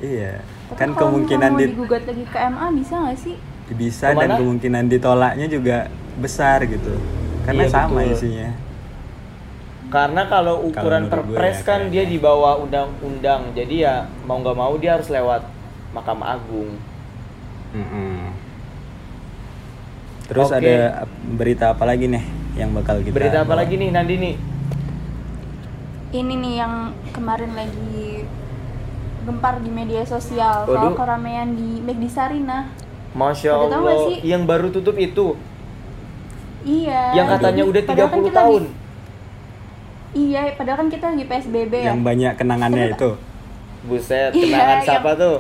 iya 0.02 0.34
Tapi 0.70 0.78
kan 0.80 0.90
kalau 0.96 1.14
kemungkinan 1.14 1.52
di, 1.60 1.66
digugat 1.70 2.04
lagi 2.10 2.26
ke 2.34 2.38
MA 2.54 2.68
bisa 2.80 2.94
nggak 3.02 3.18
sih? 3.26 3.36
bisa 3.82 4.14
dan 4.14 4.30
Ke 4.30 4.36
mana? 4.36 4.36
kemungkinan 4.38 4.86
ditolaknya 4.94 5.48
juga 5.50 5.78
besar 6.22 6.60
gitu 6.70 6.94
karena 7.46 7.64
Iya, 7.64 7.70
sama 7.70 8.02
betul. 8.02 8.14
isinya 8.14 8.50
Karena 9.94 10.22
kalau 10.34 10.56
ukuran 10.70 11.06
gue 11.10 11.14
perpres 11.14 11.58
ya, 11.58 11.66
kan 11.68 11.82
dia 11.94 12.04
di 12.12 12.18
bawah 12.26 12.54
undang-undang, 12.64 13.42
jadi 13.58 13.76
ya 13.86 13.96
mau 14.28 14.38
nggak 14.42 14.58
mau 14.62 14.74
dia 14.82 14.92
harus 14.98 15.10
lewat 15.16 15.42
Mahkamah 15.96 16.28
Agung. 16.36 16.72
Mm-mm. 17.74 18.34
terus 20.26 20.50
Oke. 20.50 20.58
ada 20.58 21.06
berita 21.22 21.70
apa 21.74 21.86
lagi 21.86 22.10
nih 22.10 22.26
yang 22.56 22.72
bakal 22.72 23.00
kita 23.00 23.12
Berita 23.12 23.38
apa 23.38 23.50
bawa? 23.50 23.60
lagi 23.62 23.76
nih 23.76 23.90
Nandini? 23.92 24.32
Ini 26.10 26.34
nih 26.34 26.54
yang 26.56 26.74
kemarin 27.12 27.52
lagi 27.52 28.24
gempar 29.22 29.60
di 29.60 29.68
media 29.68 30.02
sosial 30.02 30.64
soal 30.64 30.72
Waduh. 30.88 30.96
keramaian 30.96 31.52
di 31.52 31.82
McD 31.82 32.06
Sarina. 32.08 32.72
Masya 33.12 33.52
Pada 33.52 33.60
tahu 33.66 33.82
nggak 33.82 33.96
Allah, 33.96 34.08
sih? 34.10 34.18
yang 34.24 34.44
baru 34.44 34.68
tutup 34.70 34.96
itu, 34.96 35.36
Iya. 36.62 37.16
yang 37.16 37.28
katanya 37.30 37.64
jadi- 37.64 37.70
udah 37.70 37.82
30 37.82 37.90
padahal 37.90 38.10
kan 38.10 38.22
kita 38.22 38.36
tahun. 38.38 38.62
lagi- 38.62 38.76
iya, 40.16 40.42
padahal 40.52 40.78
kan 40.78 40.90
kita 40.90 41.06
lagi 41.10 41.24
PSBB 41.26 41.74
ya. 41.74 41.86
yang 41.90 42.02
banyak 42.02 42.34
kenangannya 42.34 42.86
itu 42.92 43.12
Buset, 43.86 44.32
Iya, 44.32 44.44
kenangan 44.50 44.68
yang- 44.74 44.84
siapa 44.84 45.12
tuh? 45.14 45.38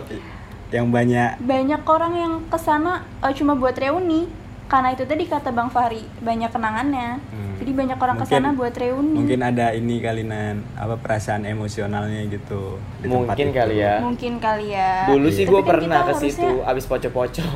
yang 0.70 0.88
banyak 0.90 1.30
Banyak 1.42 1.82
orang 1.84 2.14
yang 2.14 2.34
ke 2.46 2.58
sana 2.58 2.92
eh, 3.20 3.34
cuma 3.34 3.54
buat 3.54 3.74
reuni. 3.74 4.28
Karena 4.66 4.90
itu 4.92 5.06
tadi 5.06 5.24
kata 5.24 5.50
Bang 5.50 5.70
Fahri, 5.70 6.02
banyak 6.20 6.50
kenangannya. 6.50 7.22
Hmm. 7.22 7.54
Jadi 7.56 7.72
banyak 7.72 7.96
orang 7.96 8.18
Mungkin- 8.18 8.34
ke 8.34 8.42
sana 8.42 8.50
buat 8.52 8.74
reuni. 8.74 9.14
mungkin 9.16 9.42
ada 9.42 9.72
ini 9.72 9.96
kali 10.00 10.24
nan 10.24 10.66
apa 10.76 10.98
perasaan 10.98 11.46
emosionalnya 11.46 12.26
gitu 12.28 12.82
di 13.00 13.06
tempat 13.06 13.30
Mungkin 13.32 13.48
itu. 13.48 13.56
kali 13.56 13.76
ya. 13.78 13.94
Mungkin 14.02 14.34
kali 14.40 14.68
ya. 14.72 15.06
Dulu 15.06 15.28
sih 15.30 15.46
Tapi 15.46 15.52
gue 15.52 15.62
kan 15.62 15.70
pernah 15.70 16.00
ke 16.04 16.14
situ 16.20 16.42
harusnya- 16.42 16.66
abis 16.68 16.86
poco-poco. 16.86 17.50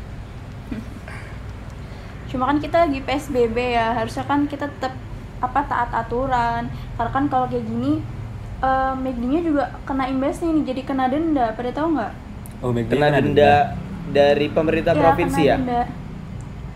Cuma 2.27 2.45
kan 2.45 2.59
kita 2.59 2.77
lagi 2.83 3.01
PSBB 3.01 3.57
ya, 3.73 3.95
harusnya 3.95 4.25
kan 4.25 4.45
kita 4.45 4.66
tetap 4.69 4.92
apa 5.38 5.61
taat 5.64 5.90
aturan. 5.90 6.69
Karena 6.95 7.11
kan 7.11 7.25
kalau 7.27 7.47
kayak 7.47 7.64
gini 7.64 8.03
eh 8.57 8.92
McD-nya 8.95 9.40
juga 9.42 9.64
kena 9.85 10.05
imbasnya 10.07 10.49
nih, 10.51 10.64
jadi 10.66 10.81
kena 10.83 11.05
denda. 11.07 11.53
Pada 11.53 11.71
tahu 11.73 11.88
nggak? 11.95 12.12
oh 12.59 12.73
McD 12.73 12.88
Kena 12.90 13.09
kan 13.09 13.21
denda 13.21 13.53
dari 14.09 14.47
pemerintah 14.49 14.92
Iya, 14.92 15.03
provinsi 15.03 15.42
ya? 15.42 15.57
denda. 15.57 15.83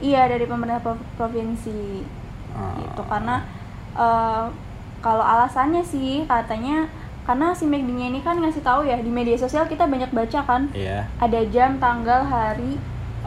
Iya 0.01 0.23
dari 0.27 0.45
pemerintah 0.45 0.81
pro- 0.81 1.07
provinsi. 1.15 2.03
Oh. 2.51 2.75
Gitu 2.79 3.03
karena 3.05 3.45
eh, 3.93 4.45
kalau 5.01 5.23
alasannya 5.23 5.83
sih 5.83 6.25
katanya 6.25 6.89
karena 7.23 7.53
si 7.53 7.65
McD-nya 7.65 8.07
ini 8.09 8.21
kan 8.21 8.37
ngasih 8.37 8.61
tahu 8.61 8.83
ya 8.83 8.99
di 8.99 9.09
media 9.09 9.37
sosial 9.37 9.65
kita 9.65 9.87
banyak 9.87 10.11
baca 10.11 10.41
kan 10.43 10.67
iya 10.73 11.07
ada 11.17 11.41
jam, 11.47 11.79
tanggal, 11.79 12.27
hari, 12.27 12.75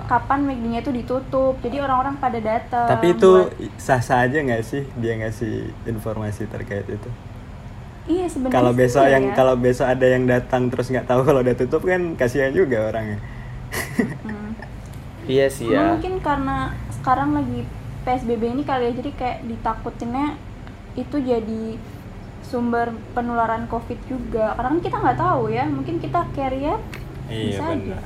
kapan 0.03 0.43
McD-nya 0.43 0.79
itu 0.81 0.91
ditutup. 0.91 1.55
Jadi 1.61 1.77
orang-orang 1.79 2.17
pada 2.17 2.37
datang. 2.37 2.89
tapi 2.89 3.13
itu 3.13 3.31
buat- 3.47 3.53
sah-sah 3.77 4.25
aja 4.25 4.37
nggak 4.37 4.61
sih 4.61 4.83
dia 4.97 5.13
ngasih 5.15 5.53
informasi 5.85 6.45
terkait 6.45 6.83
itu 6.85 7.09
iya 8.03 8.27
sebenarnya. 8.27 8.51
kalau 8.51 8.71
besok 8.75 9.05
iya 9.07 9.15
yang 9.15 9.25
ya. 9.31 9.33
kalau 9.33 9.55
besok 9.55 9.87
ada 9.87 10.03
yang 10.03 10.27
datang 10.27 10.67
terus 10.67 10.91
nggak 10.91 11.07
tahu 11.07 11.23
kalau 11.23 11.39
udah 11.39 11.55
tutup 11.55 11.81
kan 11.83 12.17
kasihan 12.17 12.51
juga 12.51 12.91
orangnya. 12.91 13.21
Iya 15.23 15.47
sih 15.47 15.71
ya. 15.71 15.95
mungkin 15.95 16.19
karena 16.19 16.75
sekarang 16.99 17.31
lagi 17.35 17.63
PSBB 18.03 18.43
ini 18.59 18.63
kali 18.67 18.91
ya 18.91 18.93
jadi 18.99 19.11
kayak 19.15 19.37
ditakutinnya 19.47 20.35
itu 20.99 21.15
jadi 21.23 21.79
sumber 22.43 22.93
penularan 23.17 23.65
COVID 23.71 23.99
juga. 24.05 24.53
Karena 24.53 24.69
kan 24.77 24.81
kita 24.83 24.97
nggak 24.99 25.17
tahu 25.17 25.43
ya, 25.49 25.63
mungkin 25.65 25.97
kita 25.97 26.27
carrier 26.37 26.77
iya 27.31 27.57
bisa 27.57 27.63
aja. 27.71 27.97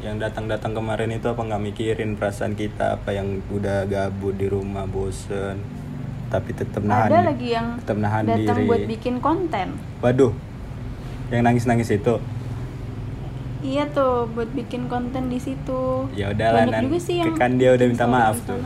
yang 0.00 0.16
datang-datang 0.16 0.72
kemarin 0.72 1.12
itu 1.12 1.28
apa 1.28 1.44
nggak 1.44 1.60
mikirin 1.60 2.16
perasaan 2.16 2.56
kita 2.56 2.96
apa 2.96 3.12
yang 3.12 3.44
udah 3.52 3.84
gabut 3.84 4.32
di 4.32 4.48
rumah 4.48 4.88
bosen 4.88 5.60
tapi 6.32 6.56
tetap 6.56 6.80
nahan 6.80 7.12
Ada 7.12 7.20
lagi 7.28 7.48
yang 7.52 7.66
tetap 7.84 7.98
nahan 8.00 8.24
datang 8.24 8.64
diri 8.64 8.64
buat 8.64 8.82
bikin 8.88 9.20
konten. 9.20 9.76
waduh 10.00 10.32
yang 11.28 11.44
nangis-nangis 11.44 11.92
itu. 11.92 12.16
Iya 13.60 13.84
tuh 13.86 14.24
buat 14.32 14.48
bikin 14.50 14.88
konten 14.88 15.28
di 15.28 15.36
situ. 15.36 16.08
Ya 16.12 16.32
udahlah, 16.32 16.64
Banyak 16.64 16.80
juga 16.88 16.98
sih 16.98 17.20
yang 17.20 17.36
Kan 17.36 17.60
dia 17.60 17.76
udah 17.76 17.86
minta 17.86 18.06
maaf 18.06 18.40
tuh. 18.42 18.60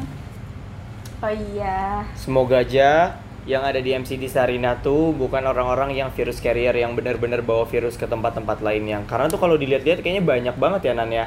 Oh 1.19 1.33
iya. 1.51 2.05
Semoga 2.15 2.61
aja 2.61 3.19
yang 3.45 3.61
ada 3.61 3.77
di 3.77 3.93
MCD 3.93 4.25
Sarina 4.25 4.79
tuh 4.79 5.13
bukan 5.13 5.43
orang-orang 5.43 5.93
yang 5.93 6.09
virus 6.09 6.39
carrier 6.39 6.73
yang 6.73 6.95
benar-benar 6.95 7.43
bawa 7.43 7.67
virus 7.67 7.97
ke 7.97 8.07
tempat-tempat 8.07 8.61
lainnya. 8.61 9.03
Karena 9.05 9.27
tuh 9.27 9.37
kalau 9.37 9.57
dilihat-lihat 9.57 10.01
kayaknya 10.01 10.23
banyak 10.23 10.57
banget 10.57 10.81
ya 10.85 10.93
Nan 10.95 11.11
ya 11.11 11.27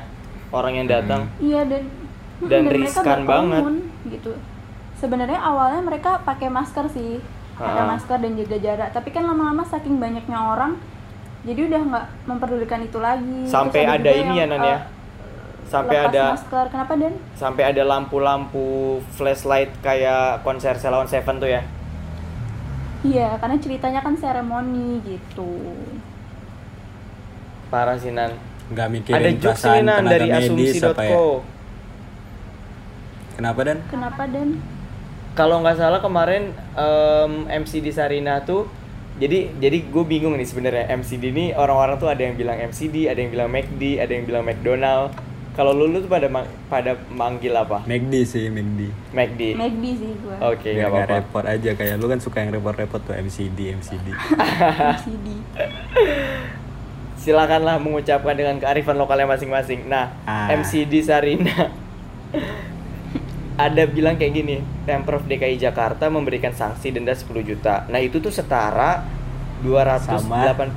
orang 0.50 0.74
yang 0.76 0.88
datang. 0.88 1.28
Iya 1.38 1.62
dan 1.66 1.84
Dan 2.40 2.70
mereka 2.70 3.02
riskan 3.02 3.20
banget. 3.26 3.62
gitu. 4.08 4.32
Sebenarnya 4.96 5.38
awalnya 5.38 5.82
mereka 5.82 6.22
pakai 6.22 6.48
masker 6.48 6.86
sih, 6.88 7.18
pakai 7.54 7.84
Ah. 7.84 7.90
masker 7.90 8.18
dan 8.18 8.32
jaga 8.34 8.58
jarak. 8.58 8.90
Tapi 8.94 9.10
kan 9.10 9.26
lama-lama 9.26 9.62
saking 9.62 9.98
banyaknya 9.98 10.38
orang, 10.38 10.78
jadi 11.44 11.62
udah 11.68 11.82
nggak 11.86 12.06
memperdulikan 12.26 12.82
itu 12.82 12.98
lagi. 12.98 13.40
Sampai 13.46 13.84
Terus 13.84 13.96
ada 13.96 14.10
juga 14.10 14.22
ini 14.24 14.34
ya 14.36 14.46
Nan 14.46 14.62
ya. 14.64 14.80
Sampai 15.68 15.96
lepas 16.00 16.10
ada 16.10 16.24
masker. 16.32 16.66
Kenapa 16.72 16.94
dan? 16.96 17.14
sampai 17.36 17.64
ada 17.68 17.84
lampu-lampu 17.84 18.68
flashlight 19.14 19.72
kayak 19.84 20.42
konser 20.42 20.80
Selawan 20.80 21.06
Seven 21.06 21.38
tuh 21.38 21.52
ya. 21.52 21.62
Iya, 23.04 23.38
karena 23.38 23.58
ceritanya 23.60 24.02
kan 24.02 24.18
seremoni 24.18 25.04
gitu. 25.06 25.52
Parah 27.68 28.00
sih 28.00 28.10
Nan. 28.10 28.32
Nggak 28.68 28.88
mikirin 28.92 29.18
Ada 29.18 29.30
jokes 29.36 29.62
perasaan 29.62 29.76
nih 29.76 29.84
Nan 29.86 30.04
dari 30.04 30.28
apa 30.28 30.34
ya. 30.34 30.46
asumsi.co. 30.48 31.26
Kenapa 33.36 33.62
dan? 33.64 33.78
Kenapa 33.88 34.24
dan? 34.26 34.50
Kalau 35.38 35.62
nggak 35.62 35.78
salah 35.78 36.02
kemarin 36.02 36.50
em, 36.74 37.32
MCD 37.62 37.94
Sarina 37.94 38.42
tuh 38.42 38.66
jadi 39.18 39.50
jadi 39.54 39.78
gue 39.84 40.04
bingung 40.04 40.34
nih 40.34 40.46
sebenarnya 40.46 40.86
MCD 40.92 41.24
ini 41.28 41.46
orang-orang 41.52 41.98
tuh 41.98 42.08
ada 42.08 42.20
yang 42.20 42.34
bilang 42.34 42.58
MCD, 42.64 43.06
ada 43.06 43.18
yang 43.18 43.30
bilang 43.30 43.50
McD, 43.50 43.98
ada 43.98 44.10
yang 44.10 44.24
bilang 44.24 44.44
McDonald. 44.44 45.10
Kalau 45.52 45.74
lu, 45.74 45.90
lu 45.90 45.98
tuh 46.00 46.08
pada 46.08 46.30
ma- 46.30 46.46
pada 46.68 46.94
manggil 47.10 47.50
apa? 47.50 47.82
McD 47.84 48.14
sih, 48.24 48.46
McD. 48.48 48.94
McD. 49.10 49.42
McD 49.54 49.86
sih 49.92 50.12
gua. 50.22 50.54
Oke, 50.54 50.70
nggak 50.72 50.86
apa-apa. 50.88 51.14
repot 51.18 51.44
aja 51.44 51.72
kayak 51.74 51.96
lu 51.98 52.06
kan 52.06 52.20
suka 52.20 52.38
yang 52.40 52.54
repot-repot 52.54 53.02
tuh 53.02 53.18
MCD, 53.18 53.74
MCD. 53.74 54.08
MCD. 54.14 55.28
Silakanlah 57.18 57.76
mengucapkan 57.78 58.32
dengan 58.32 58.56
kearifan 58.56 58.96
lokalnya 58.96 59.26
masing-masing. 59.28 59.90
Nah, 59.90 60.14
Ah. 60.24 60.54
MCD 60.54 61.02
Sarina 61.02 61.74
ada 63.58 63.84
bilang 63.84 64.16
kayak 64.16 64.34
gini, 64.34 64.56
Pemprov 64.86 65.26
DKI 65.26 65.58
Jakarta 65.60 66.08
memberikan 66.08 66.54
sanksi 66.54 66.90
denda 66.90 67.12
10 67.12 67.26
juta. 67.44 67.84
Nah, 67.88 67.98
itu 67.98 68.18
tuh 68.18 68.30
setara 68.30 69.02
285 69.62 70.70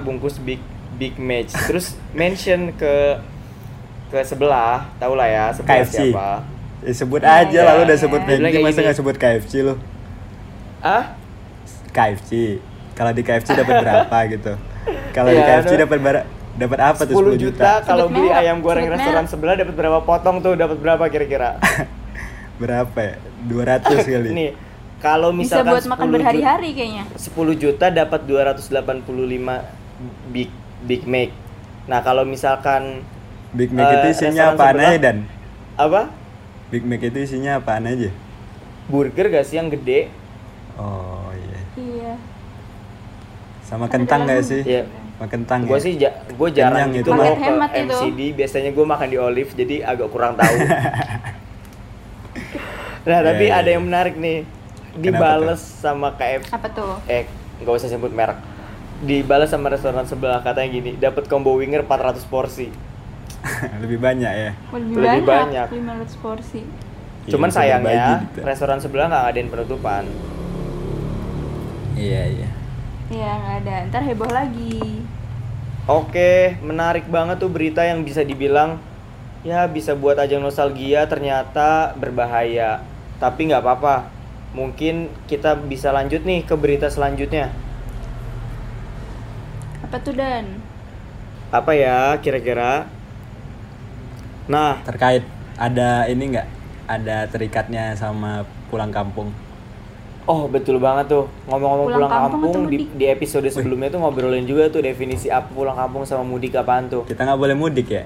bungkus 0.00 0.36
Big 0.38 0.60
Big 0.94 1.14
Match. 1.16 1.52
Terus 1.52 1.92
mention 2.10 2.72
ke 2.72 3.20
ke 4.08 4.18
sebelah, 4.22 4.88
tau 4.96 5.12
lah 5.12 5.26
ya, 5.26 5.44
sebelah 5.50 5.82
KFC. 5.82 5.96
siapa. 6.08 6.28
Eh, 6.80 6.92
sebut 6.92 7.20
aja 7.20 7.60
lah 7.60 7.72
lu 7.76 7.82
udah 7.84 7.98
sebut 7.98 8.20
McD 8.20 8.40
kayak 8.42 8.60
masa 8.62 8.72
gini. 8.72 8.84
nggak 8.84 8.96
sebut 8.96 9.16
KFC 9.16 9.52
lu? 9.60 9.74
Ah? 10.80 11.16
KFC. 11.90 12.60
Kalau 12.92 13.10
di 13.10 13.20
KFC 13.20 13.52
dapat 13.52 13.74
berapa 13.82 14.16
gitu? 14.30 14.52
Kalau 15.10 15.28
di 15.28 15.36
Iya, 15.36 15.60
KFC 15.60 15.72
dapat 15.76 15.98
ber- 15.98 16.26
dapat 16.54 16.78
apa 16.78 17.02
tuh 17.02 17.16
10 17.18 17.34
10 17.34 17.42
juta, 17.42 17.58
juta? 17.58 17.70
kalau 17.82 18.06
beli 18.06 18.30
ayam 18.30 18.62
goreng 18.62 18.86
restoran 18.86 19.26
sebelah 19.26 19.58
dapat 19.58 19.74
berapa 19.74 19.98
potong 20.00 20.38
tuh? 20.38 20.54
Dapat 20.54 20.78
berapa 20.78 21.04
kira-kira? 21.08 21.58
Berapa 22.56 22.98
ya? 22.98 23.14
200 23.44 23.82
kali. 24.08 24.28
Nih, 24.30 24.50
kalau 24.98 25.30
Bisa 25.30 25.60
misalkan 25.60 25.72
buat 25.72 25.84
makan 25.86 26.00
10 26.00 26.08
ju- 26.08 26.14
berhari-hari 26.14 26.68
kayaknya. 26.72 27.04
10 27.12 27.34
juta 27.54 27.86
dapat 27.88 28.20
285 28.24 29.64
Big 30.30 30.50
Big 30.82 31.02
Mac. 31.04 31.30
Nah, 31.84 32.00
kalau 32.00 32.24
misalkan 32.24 33.02
Big 33.50 33.70
Mac 33.70 33.84
Eh, 33.84 33.92
itu 33.94 34.08
isinya 34.14 34.48
restoran 34.48 34.56
apaan 34.56 34.74
sebelah. 34.74 34.90
aja 34.90 34.98
dan? 35.00 35.16
apa? 35.74 36.00
Big 36.66 36.82
Mac 36.82 37.00
itu 37.00 37.18
isinya 37.20 37.52
apaan 37.56 37.84
aja? 37.84 38.10
Burger 38.84 39.26
gak 39.28 39.44
sih 39.44 39.56
yang 39.56 39.68
gede? 39.68 40.10
Oh 40.74 41.30
iya. 41.32 41.60
Iya. 41.74 42.12
Sama 43.60 43.84
Ada 43.84 43.94
kentang 43.94 44.20
dalam 44.22 44.32
gak 44.32 44.44
sih? 44.44 44.62
Iya. 44.62 44.82
Sama 45.14 45.26
kentang 45.26 45.58
Gue 45.64 45.72
ya? 45.72 45.80
sih 45.80 45.92
ja- 45.96 46.16
gue 46.26 46.48
jarang 46.50 46.74
Kenyang 46.84 46.92
gitu 46.92 47.08
itu. 47.08 47.12
Paket 47.14 47.32
ke 47.32 47.44
hemat 47.44 47.70
itu. 47.72 47.94
MCD. 47.94 48.20
Biasanya 48.34 48.70
gue 48.70 48.84
makan 48.84 49.08
di 49.08 49.18
Olive 49.18 49.50
jadi 49.52 49.76
agak 49.84 50.08
kurang 50.08 50.34
tahu. 50.34 50.54
nah, 53.04 53.20
tapi 53.22 53.44
Iya, 53.44 53.50
iya, 53.50 53.58
ada 53.58 53.68
iya. 53.68 53.74
yang 53.76 53.84
menarik 53.84 54.14
nih. 54.16 54.38
Dibales 54.94 55.58
sama 55.58 56.14
KFC 56.14 56.48
Apa 56.48 56.70
tuh? 56.70 56.94
eh 57.04 57.26
nggak 57.58 57.74
usah 57.74 57.88
sebut 57.88 58.10
merek. 58.10 58.38
Dibalas 59.00 59.50
sama 59.50 59.68
restoran 59.68 60.06
sebelah 60.06 60.38
katanya 60.40 60.68
gini, 60.70 60.90
dapat 60.94 61.26
combo 61.26 61.52
winger 61.52 61.82
400 61.82 62.22
porsi. 62.24 62.70
Lebih 63.82 63.98
banyak 63.98 64.32
ya. 64.32 64.52
Lebih, 64.70 64.94
Lebih 64.96 65.22
banyak, 65.22 65.66
banyak. 65.68 66.08
500 66.08 66.22
porsi. 66.22 66.62
Iya, 67.24 67.30
Cuman 67.30 67.48
bisa 67.48 67.58
sayangnya 67.58 68.06
gitu. 68.24 68.38
restoran 68.42 68.78
sebelah 68.78 69.06
nggak 69.08 69.22
ngadain 69.26 69.48
penutupan. 69.50 70.04
Iya 71.94 72.22
iya. 72.30 72.48
Iya, 73.08 73.30
nggak 73.34 73.56
ada. 73.62 73.74
Ntar 73.90 74.02
heboh 74.04 74.30
lagi. 74.30 75.04
Oke, 75.84 76.56
menarik 76.64 77.04
banget 77.06 77.36
tuh 77.36 77.52
berita 77.52 77.84
yang 77.84 78.00
bisa 78.00 78.24
dibilang 78.24 78.80
ya 79.44 79.68
bisa 79.68 79.92
buat 79.92 80.16
ajang 80.16 80.40
nostalgia 80.40 81.04
ternyata 81.04 81.92
berbahaya. 81.94 82.80
Tapi 83.22 83.40
nggak 83.50 83.62
apa-apa. 83.64 84.10
Mungkin 84.54 85.10
kita 85.26 85.58
bisa 85.58 85.90
lanjut 85.90 86.22
nih 86.22 86.46
ke 86.46 86.54
berita 86.54 86.86
selanjutnya. 86.86 87.50
Apa 89.84 89.96
tuh 90.00 90.14
Dan? 90.14 90.62
Apa 91.50 91.70
ya 91.74 92.18
kira-kira? 92.18 92.86
Nah, 94.50 94.82
Terkait 94.84 95.24
ada 95.56 96.04
ini 96.06 96.34
nggak? 96.34 96.48
Ada 96.84 97.16
terikatnya 97.32 97.96
sama 97.96 98.44
pulang 98.68 98.92
kampung. 98.92 99.32
oh 100.24 100.48
betul 100.48 100.80
banget 100.80 101.08
tuh. 101.12 101.24
Ngomong-ngomong 101.48 101.88
Pulang 101.88 102.08
pulang, 102.08 102.12
kampung 102.12 102.52
kampung, 102.52 102.72
di, 102.72 102.78
di 102.96 103.04
episode 103.08 103.44
sebelumnya 103.48 103.92
tuh 103.92 104.00
ngobrolin 104.00 104.44
juga 104.48 104.68
tuh 104.72 104.80
definisi 104.80 105.28
apa 105.28 105.48
pulang 105.52 105.76
kampung 105.76 106.04
sama 106.08 106.24
mudik 106.24 106.56
apaan 106.56 106.88
tuh. 106.88 107.04
Kita 107.04 107.24
nggak 107.24 107.40
boleh 107.40 107.56
mudik 107.56 107.88
ya? 107.88 108.04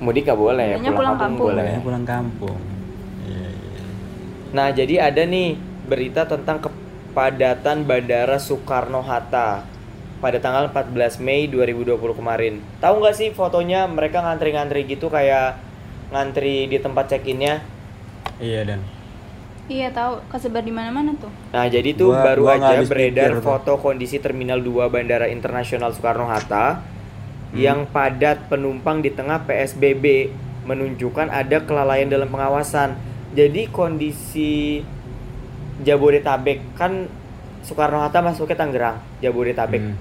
Mudik 0.00 0.24
gak 0.26 0.40
boleh, 0.40 0.80
pulang, 0.80 0.96
pulang 0.96 1.16
kampung, 1.18 1.20
kampung. 1.20 1.48
Boleh 1.52 1.72
pulang 1.84 2.04
kampung. 2.08 2.58
Nah, 4.50 4.68
jadi 4.70 4.98
ada 5.04 5.22
nih 5.22 5.54
berita 5.84 6.26
tentang 6.26 6.58
kepadatan 6.60 7.82
Bandara 7.82 8.36
Soekarno-Hatta 8.36 9.62
pada 10.18 10.36
tanggal 10.36 10.68
14 10.68 11.16
Mei 11.18 11.46
2020 11.46 11.96
kemarin. 12.12 12.54
Tahu 12.78 13.00
nggak 13.00 13.16
sih 13.16 13.28
fotonya 13.30 13.86
mereka 13.86 14.20
ngantri-ngantri 14.20 14.84
gitu 14.84 15.08
kayak 15.08 15.56
ngantri 16.10 16.66
di 16.66 16.76
tempat 16.76 17.08
check-innya. 17.08 17.62
Iya 18.36 18.66
dan. 18.66 18.80
Iya 19.64 19.86
tahu, 19.88 20.18
kesebar 20.26 20.66
di 20.66 20.74
mana-mana 20.74 21.14
tuh. 21.14 21.30
Nah, 21.54 21.64
jadi 21.64 21.94
tuh 21.94 22.10
Gua- 22.10 22.26
baru 22.26 22.42
gua 22.44 22.54
aja 22.58 22.82
beredar 22.82 23.30
pikir 23.30 23.38
tuh. 23.38 23.46
foto 23.46 23.72
kondisi 23.78 24.18
Terminal 24.18 24.58
2 24.58 24.90
Bandara 24.90 25.30
Internasional 25.30 25.94
Soekarno-Hatta 25.94 26.66
Hmm. 26.74 27.54
yang 27.54 27.86
padat 27.86 28.50
penumpang 28.50 28.98
di 28.98 29.10
tengah 29.10 29.46
PSBB 29.46 30.34
menunjukkan 30.62 31.30
ada 31.30 31.62
kelalaian 31.62 32.06
dalam 32.06 32.26
pengawasan. 32.26 32.98
Jadi 33.30 33.70
kondisi 33.70 34.82
Jabodetabek 35.80 36.76
kan 36.76 37.08
Soekarno-Hatta 37.62 38.20
masuknya 38.20 38.56
Tangerang, 38.56 38.96
Jabodetabek, 39.20 39.80
Hmm. 39.80 39.96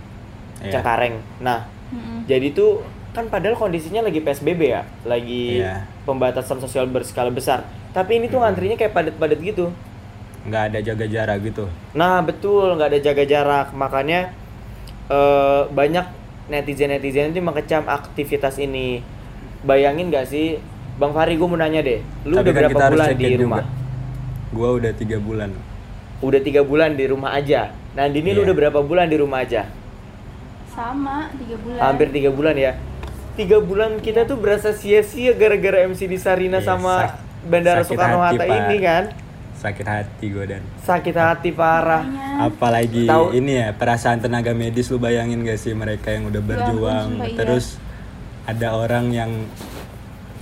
Iya. 0.60 0.76
Cengkareng. 0.76 1.15
Nah, 1.39 1.63
Mm-mm. 1.89 2.28
jadi 2.28 2.52
tuh 2.52 2.84
kan 3.10 3.26
padahal 3.26 3.56
kondisinya 3.56 4.04
lagi 4.04 4.20
PSBB 4.20 4.62
ya, 4.65 4.84
lagi 5.04 5.63
Iya. 5.63 5.88
pembatasan 6.04 6.60
sosial 6.60 6.86
berskala 6.86 7.32
besar. 7.32 7.63
Tapi 7.89 8.20
ini 8.20 8.28
tuh 8.28 8.44
ngantrinya 8.44 8.76
kayak 8.76 8.92
padat-padat 8.92 9.39
gitu. 9.39 9.72
Nggak 10.44 10.63
ada 10.68 10.80
jaga 10.80 11.06
jarak 11.06 11.38
gitu. 11.44 11.65
Nah 11.94 12.20
betul 12.20 12.76
nggak 12.76 12.89
ada 12.92 13.00
jaga 13.02 13.24
jarak 13.24 13.68
makanya 13.72 14.36
eh, 15.08 15.62
banyak 15.65 16.06
netizen 16.48 16.92
netizen 16.92 17.32
itu 17.32 17.39
mengecam 17.39 17.84
aktivitas 17.86 18.56
ini. 18.58 19.00
Bayangin 19.60 20.08
nggak 20.08 20.24
sih, 20.24 20.56
Bang 20.99 21.12
Fahri 21.12 21.33
gue 21.33 21.47
mau 21.47 21.55
nanya 21.55 21.79
deh, 21.79 22.03
lu 22.23 22.35
Tapi 22.35 22.43
udah 22.43 22.53
kan 22.53 22.62
berapa 22.67 22.79
bulan 22.91 23.07
di 23.09 23.25
rumah? 23.33 23.57
juga. 23.57 23.77
Gua 24.49 24.69
udah 24.75 24.91
tiga 24.91 25.17
bulan. 25.17 25.49
Udah 26.19 26.41
tiga 26.41 26.62
bulan 26.62 26.89
di 26.91 27.05
rumah 27.05 27.31
aja. 27.31 27.62
Nah 27.95 28.05
Dini 28.05 28.29
lu 28.29 28.41
Iya. 28.41 28.45
udah 28.45 28.55
berapa 28.57 28.79
bulan 28.81 29.07
di 29.07 29.15
rumah 29.15 29.39
aja? 29.39 29.63
Sama, 30.69 31.31
tiga 31.33 31.55
bulan. 31.57 31.79
Hampir 31.79 32.07
tiga 32.09 32.29
bulan 32.29 32.55
ya. 32.55 32.71
Tiga 33.33 33.57
bulan 33.57 33.91
kita 33.97 34.25
tuh 34.25 34.35
berasa 34.35 34.71
sia-sia 34.71 35.31
gara-gara 35.31 35.85
MC 35.85 36.03
di 36.05 36.17
Sarina 36.17 36.59
Iya, 36.59 36.67
sama 36.67 36.93
sak- 37.07 37.17
Bandara 37.41 37.81
Soekarno 37.81 38.19
Hatta 38.19 38.43
ini 38.43 38.77
kan. 38.79 39.03
Sakit 39.55 39.85
hati 39.85 40.25
gue 40.25 40.45
dan. 40.45 40.63
Sakit 40.81 41.15
hati 41.15 41.51
parah. 41.51 42.03
Apalagi 42.41 43.03
Tahu- 43.05 43.31
ini 43.33 43.55
ya 43.57 43.71
perasaan 43.71 44.19
tenaga 44.19 44.51
medis 44.51 44.88
lu 44.88 44.97
bayangin 44.97 45.39
gak 45.41 45.55
sih 45.55 45.71
mereka 45.71 46.12
yang 46.12 46.27
udah 46.27 46.39
berjuang 46.39 47.07
iya. 47.21 47.35
terus 47.35 47.75
ada 48.45 48.71
orang 48.73 49.12
yang 49.12 49.31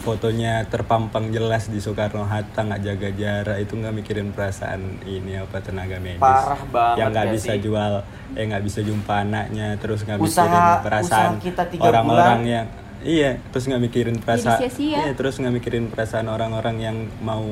fotonya 0.07 0.63
terpampang 0.65 1.27
jelas 1.29 1.67
di 1.67 1.77
Soekarno 1.77 2.23
Hatta 2.23 2.63
nggak 2.63 2.79
jaga 2.81 3.09
jarak 3.11 3.57
itu 3.59 3.75
nggak 3.75 3.91
mikirin 3.93 4.31
perasaan 4.31 5.03
ini 5.03 5.35
apa 5.35 5.59
tenaga 5.59 5.99
medis. 5.99 6.23
Parah 6.23 6.61
banget 6.63 6.95
yang 6.95 7.09
nggak 7.11 7.25
gak 7.25 7.35
bisa 7.35 7.51
sih? 7.51 7.59
jual 7.59 7.93
eh 8.33 8.43
nggak 8.47 8.63
bisa 8.63 8.79
jumpa 8.81 9.13
anaknya 9.19 9.67
terus 9.75 9.99
nggak 10.01 10.17
mikirin 10.17 10.47
perasaan 10.79 11.31
orang-orang 11.77 12.41
yang 12.45 12.65
iya 13.03 13.31
terus 13.51 13.67
nggak 13.67 13.81
mikirin 13.83 14.17
perasaan 14.17 14.59
iya 14.79 15.11
terus 15.11 15.35
nggak 15.37 15.53
mikirin 15.53 15.85
perasaan 15.87 16.27
orang-orang 16.27 16.77
yang 16.79 16.97
mau 17.19 17.43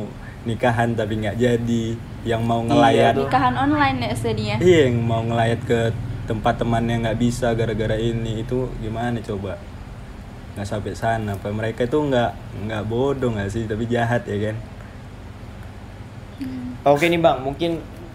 nikahan 0.46 0.94
tapi 0.94 1.20
nggak 1.20 1.36
jadi 1.36 1.86
yang 2.24 2.42
mau 2.42 2.62
Iya 2.62 2.70
ngelayat 2.72 3.14
tuh. 3.14 3.26
nikahan 3.28 3.56
online 3.58 3.98
ya 4.00 4.14
sedihnya 4.16 4.56
iya 4.62 4.80
yang 4.88 4.98
mau 5.02 5.22
ngelayat 5.22 5.60
ke 5.66 5.80
tempat 6.26 6.58
temannya 6.58 6.96
nggak 7.04 7.20
bisa 7.20 7.54
gara-gara 7.54 7.98
ini 7.98 8.42
itu 8.42 8.70
gimana 8.80 9.20
coba 9.22 9.58
nggak 10.56 10.66
sampai 10.66 10.96
sana. 10.96 11.36
Apa 11.36 11.52
mereka 11.52 11.84
itu 11.84 12.00
nggak 12.00 12.32
nggak 12.66 12.84
bodoh 12.88 13.32
nggak 13.32 13.50
sih? 13.50 13.68
Tapi 13.68 13.84
jahat 13.86 14.24
ya 14.26 14.52
kan? 14.52 14.56
Oke 16.86 17.08
nih 17.08 17.18
bang, 17.18 17.38
mungkin 17.42 17.72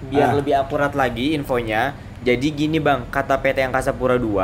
biar 0.06 0.32
Ah. 0.32 0.36
lebih 0.36 0.54
akurat 0.54 0.92
lagi 0.92 1.32
infonya. 1.32 1.92
Jadi 2.20 2.52
gini 2.52 2.76
bang, 2.76 3.08
kata 3.08 3.40
PT 3.40 3.64
Angkasa 3.64 3.92
Pura 3.92 4.14
II 4.14 4.36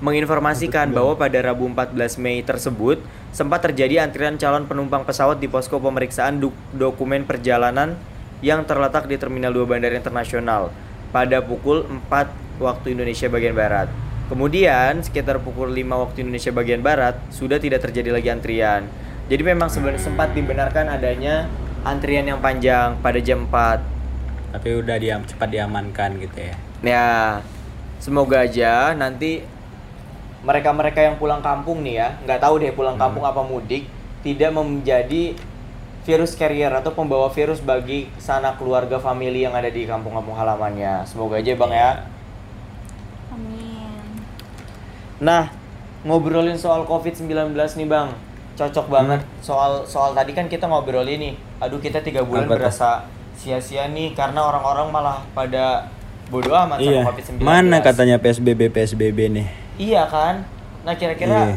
menginformasikan 0.00 0.88
bahwa 0.90 1.12
pada 1.12 1.36
Rabu 1.44 1.68
14 1.68 2.16
Mei 2.16 2.40
tersebut 2.40 2.96
sempat 3.30 3.60
terjadi 3.60 4.00
antrian 4.00 4.40
calon 4.40 4.64
penumpang 4.64 5.04
pesawat 5.04 5.36
di 5.36 5.44
posko 5.44 5.76
pemeriksaan 5.76 6.40
duk- 6.40 6.56
dokumen 6.72 7.28
perjalanan 7.28 7.94
yang 8.40 8.64
terletak 8.64 9.04
di 9.04 9.20
Terminal 9.20 9.52
2 9.52 9.68
Bandara 9.68 9.92
Internasional 9.92 10.72
pada 11.12 11.44
pukul 11.44 11.84
4 12.08 12.32
waktu 12.56 12.96
Indonesia 12.96 13.28
bagian 13.28 13.52
Barat. 13.52 13.92
Kemudian 14.30 15.02
sekitar 15.02 15.42
pukul 15.42 15.74
5 15.74 15.90
waktu 16.06 16.22
Indonesia 16.22 16.54
bagian 16.54 16.80
Barat 16.86 17.18
sudah 17.34 17.58
tidak 17.58 17.82
terjadi 17.82 18.14
lagi 18.14 18.30
antrian. 18.30 18.86
Jadi 19.26 19.42
memang 19.42 19.66
sebenarnya 19.66 20.06
sempat 20.06 20.30
dibenarkan 20.38 20.86
adanya 20.86 21.50
antrian 21.82 22.28
yang 22.28 22.38
panjang 22.38 22.96
pada 23.00 23.18
jam 23.18 23.48
4. 23.50 23.98
tapi 24.50 24.82
udah 24.82 24.98
diam 24.98 25.22
cepat 25.22 25.46
diamankan 25.46 26.18
gitu 26.18 26.42
ya 26.42 26.58
Ya, 26.82 27.06
semoga 28.02 28.42
aja 28.42 28.98
nanti 28.98 29.46
mereka-mereka 30.42 31.04
yang 31.04 31.20
pulang 31.20 31.38
kampung 31.38 31.84
nih 31.84 32.00
ya, 32.00 32.08
nggak 32.24 32.40
tahu 32.40 32.58
deh 32.58 32.72
pulang 32.72 32.96
kampung 32.96 33.22
apa 33.22 33.44
mudik, 33.44 33.84
tidak 34.24 34.50
menjadi 34.56 35.36
virus 36.08 36.32
carrier 36.32 36.72
atau 36.72 36.96
pembawa 36.96 37.28
virus 37.28 37.60
bagi 37.60 38.08
sanak 38.16 38.56
keluarga 38.56 38.96
family 38.96 39.44
yang 39.44 39.52
ada 39.52 39.68
di 39.68 39.84
kampung-kampung 39.84 40.32
halamannya. 40.32 41.04
Semoga 41.04 41.38
aja 41.38 41.52
bang 41.52 41.72
ya. 41.76 41.90
amin 43.30 44.02
Nah, 45.20 45.52
ngobrolin 46.02 46.56
soal 46.56 46.88
COVID-19 46.88 47.52
nih 47.54 47.88
bang, 47.88 48.08
cocok 48.56 48.86
banget. 48.88 49.20
Soal 49.44 49.84
soal 49.84 50.16
tadi 50.16 50.32
kan 50.32 50.48
kita 50.48 50.64
ngobrolin 50.64 51.20
nih, 51.20 51.34
aduh 51.60 51.76
kita 51.76 52.00
tiga 52.00 52.24
bulan 52.24 52.48
Apa 52.48 52.56
berasa 52.56 52.90
sia-sia 53.36 53.88
nih 53.88 54.12
karena 54.12 54.44
orang-orang 54.44 54.92
malah 54.92 55.24
pada 55.32 55.88
bodoh 56.28 56.52
amat 56.52 56.78
iya 56.78 57.00
sama 57.02 57.08
COVID-19. 57.10 57.40
mana 57.40 57.76
katanya 57.80 58.16
psbb 58.20 58.70
psbb 58.70 59.18
nih 59.32 59.46
Iya 59.80 60.04
kan? 60.12 60.44
Nah 60.84 60.92
kira-kira 60.92 61.56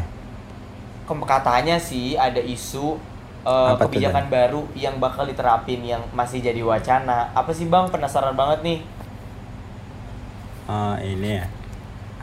katanya 1.28 1.76
sih 1.76 2.16
ada 2.16 2.40
isu 2.40 2.96
uh, 3.44 3.76
Apa 3.76 3.84
kebijakan 3.84 4.32
baru 4.32 4.64
yang 4.72 4.96
bakal 4.96 5.28
diterapin 5.28 5.84
yang 5.84 6.00
masih 6.16 6.40
jadi 6.40 6.64
wacana. 6.64 7.28
Apa 7.36 7.52
sih 7.52 7.68
bang? 7.68 7.84
Penasaran 7.92 8.32
banget 8.32 8.64
nih. 8.64 8.78
oh 10.64 10.96
ini 11.04 11.36
ya 11.36 11.44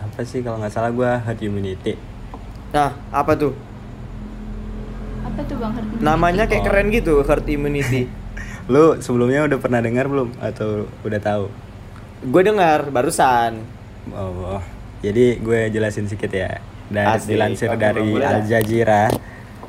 apa 0.01 0.19
sih 0.25 0.41
kalau 0.41 0.57
nggak 0.57 0.73
salah 0.73 0.91
gua 0.91 1.21
herd 1.21 1.41
immunity 1.41 1.95
Nah 2.71 2.95
apa 3.11 3.35
tuh? 3.35 3.51
apa 5.21 5.39
tuh 5.43 5.55
bang 5.59 5.71
herd 5.75 5.87
immunity? 5.87 6.03
Namanya 6.07 6.43
kayak 6.47 6.63
Oh. 6.63 6.67
keren 6.71 6.87
gitu, 6.91 7.13
herd 7.23 7.47
immunity. 7.47 8.01
lu 8.71 8.95
sebelumnya 9.03 9.43
udah 9.47 9.59
pernah 9.59 9.83
dengar 9.83 10.07
belum 10.07 10.31
atau 10.39 10.87
udah 11.03 11.19
tahu 11.19 11.45
Gue 12.21 12.45
dengar 12.45 12.93
barusan. 12.93 13.65
Oh, 14.13 14.57
oh. 14.57 14.63
jadi 15.01 15.41
gue 15.41 15.73
jelasin 15.73 16.05
sedikit 16.05 16.29
ya. 16.29 16.61
Dari 16.91 17.17
Asik. 17.17 17.33
dilansir 17.33 17.67
Oke, 17.73 17.81
dari 17.81 18.13
Al 18.21 18.45
dah. 18.45 18.45
Jazeera, 18.45 19.03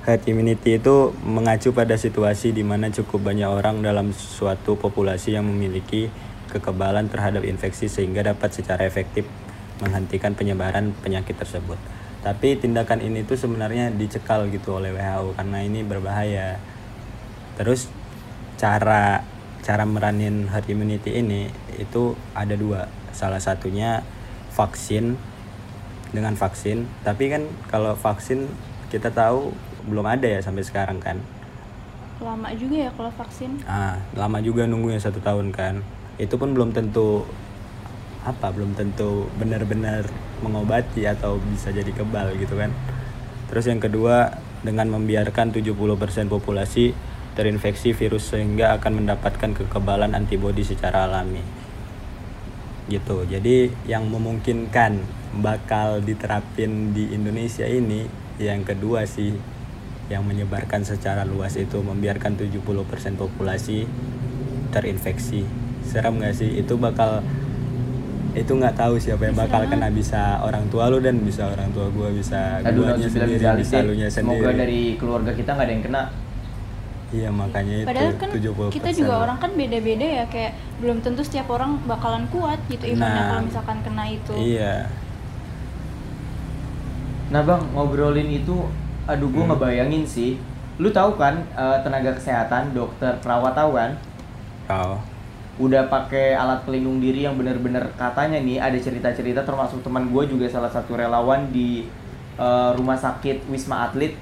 herd 0.05 0.23
immunity 0.29 0.77
itu 0.77 1.17
mengacu 1.25 1.73
pada 1.73 1.97
situasi 1.97 2.53
di 2.53 2.61
mana 2.61 2.93
cukup 2.93 3.33
banyak 3.33 3.49
orang 3.49 3.81
dalam 3.81 4.13
suatu 4.13 4.77
populasi 4.77 5.33
yang 5.33 5.49
memiliki 5.49 6.13
kekebalan 6.53 7.09
terhadap 7.09 7.41
infeksi 7.49 7.89
sehingga 7.89 8.21
dapat 8.21 8.53
secara 8.53 8.85
efektif 8.85 9.25
menghentikan 9.83 10.39
penyebaran 10.39 10.95
penyakit 11.03 11.35
tersebut. 11.35 11.77
Tapi 12.23 12.55
tindakan 12.55 13.03
ini 13.03 13.27
tuh 13.27 13.35
sebenarnya 13.35 13.91
dicekal 13.91 14.47
gitu 14.55 14.79
oleh 14.79 14.95
WHO 14.95 15.35
karena 15.35 15.59
ini 15.59 15.83
berbahaya. 15.83 16.63
Terus 17.59 17.91
cara 18.55 19.27
cara 19.67 19.83
meranin 19.83 20.47
herd 20.47 20.71
immunity 20.71 21.19
ini 21.19 21.51
itu 21.83 22.15
ada 22.39 22.55
dua. 22.55 22.87
Salah 23.11 23.43
satunya 23.43 24.07
vaksin 24.55 25.19
dengan 26.15 26.39
vaksin. 26.39 26.87
Tapi 27.03 27.27
kan 27.27 27.43
kalau 27.67 27.99
vaksin 27.99 28.47
kita 28.95 29.11
tahu 29.11 29.51
belum 29.91 30.07
ada 30.07 30.31
ya 30.31 30.39
sampai 30.39 30.63
sekarang 30.63 31.03
kan. 31.03 31.19
Lama 32.23 32.55
juga 32.55 32.87
ya 32.87 32.91
kalau 32.95 33.11
vaksin? 33.11 33.67
Ah 33.67 33.99
lama 34.15 34.39
juga 34.39 34.63
nunggunya 34.71 35.03
satu 35.03 35.19
tahun 35.19 35.51
kan. 35.51 35.83
Itu 36.23 36.39
pun 36.39 36.55
belum 36.55 36.71
tentu 36.71 37.27
apa 38.23 38.55
belum 38.55 38.79
tentu 38.79 39.27
benar-benar 39.35 40.07
mengobati 40.43 41.07
atau 41.07 41.43
bisa 41.43 41.75
jadi 41.75 41.91
kebal 41.91 42.39
gitu 42.39 42.55
kan. 42.55 42.71
Terus 43.51 43.67
yang 43.67 43.83
kedua 43.83 44.39
dengan 44.63 44.89
membiarkan 44.95 45.51
70% 45.51 46.31
populasi 46.31 46.95
terinfeksi 47.35 47.97
virus 47.97 48.31
sehingga 48.31 48.77
akan 48.79 49.03
mendapatkan 49.03 49.51
kekebalan 49.57 50.15
antibodi 50.15 50.63
secara 50.63 51.11
alami. 51.11 51.43
Gitu. 52.87 53.27
Jadi 53.27 53.73
yang 53.91 54.07
memungkinkan 54.07 55.03
bakal 55.43 56.05
diterapin 56.05 56.93
di 56.93 57.11
Indonesia 57.11 57.65
ini 57.65 58.05
yang 58.37 58.63
kedua 58.63 59.07
sih 59.09 59.33
yang 60.11 60.29
menyebarkan 60.29 60.85
secara 60.85 61.25
luas 61.25 61.57
itu 61.57 61.81
membiarkan 61.81 62.37
70% 62.37 62.61
populasi 63.17 63.89
terinfeksi. 64.69 65.47
Serem 65.89 66.21
nggak 66.21 66.37
sih? 66.37 66.51
Itu 66.61 66.77
bakal 66.77 67.25
itu 68.33 68.49
nggak 68.51 68.73
tahu 68.73 68.97
siapa 68.97 69.23
yang 69.25 69.37
bakal 69.37 69.61
kena 69.67 69.93
bisa 69.93 70.41
orang 70.41 70.65
tua 70.73 70.89
lu 70.89 70.99
dan 70.99 71.21
bisa 71.21 71.45
orang 71.47 71.69
tua 71.71 71.87
gua 71.89 72.09
bisa 72.09 72.61
Aduh, 72.61 72.89
guanya 72.89 73.05
sendiri 73.05 73.37
bisa 73.55 73.79
lunya 73.83 74.09
Semoga 74.09 74.41
sendiri 74.41 74.57
dari 74.57 74.83
keluarga 74.97 75.31
kita 75.31 75.51
nggak 75.53 75.67
ada 75.67 75.73
yang 75.73 75.85
kena. 75.85 76.03
iya 77.13 77.29
makanya 77.29 77.75
itu 77.77 77.87
padahal 77.87 78.13
kan 78.17 78.29
70% 78.33 78.73
kita 78.73 78.91
juga 78.91 79.15
orang 79.21 79.37
kan 79.37 79.51
beda-beda 79.53 80.07
ya 80.19 80.25
kayak 80.27 80.53
belum 80.81 81.05
tentu 81.05 81.21
setiap 81.21 81.45
orang 81.47 81.77
bakalan 81.85 82.25
kuat 82.27 82.57
gitu 82.67 82.89
imannya 82.89 83.05
Nah. 83.15 83.29
kalau 83.29 83.43
misalkan 83.45 83.79
kena 83.85 84.05
itu 84.09 84.33
iya 84.33 84.89
Nah 87.29 87.41
bang 87.41 87.65
ngobrolin 87.73 88.29
itu, 88.31 88.57
aduh 89.07 89.25
gue 89.27 89.41
Hmm. 89.41 89.51
ngebayangin 89.51 90.05
sih. 90.05 90.37
Lu 90.77 90.89
tahu 90.91 91.17
kan 91.17 91.41
eh, 91.53 91.79
tenaga 91.81 92.13
kesehatan, 92.13 92.73
dokter, 92.73 93.13
perawat 93.19 93.53
tahu 93.53 93.73
kan? 93.73 93.97
kau 94.63 94.95
udah 95.61 95.85
pakai 95.93 96.33
alat 96.33 96.65
pelindung 96.65 96.97
diri 96.97 97.29
yang 97.29 97.37
bener-bener 97.37 97.93
katanya 98.01 98.41
nih 98.41 98.57
ada 98.57 98.79
cerita-cerita 98.81 99.45
termasuk 99.45 99.85
teman 99.85 100.09
gue 100.09 100.25
juga 100.25 100.49
salah 100.49 100.73
satu 100.73 100.97
relawan 100.97 101.53
di 101.53 101.85
eh, 102.41 102.71
rumah 102.73 102.97
sakit 102.97 103.45
Wisma 103.53 103.85
Atlet. 103.89 104.17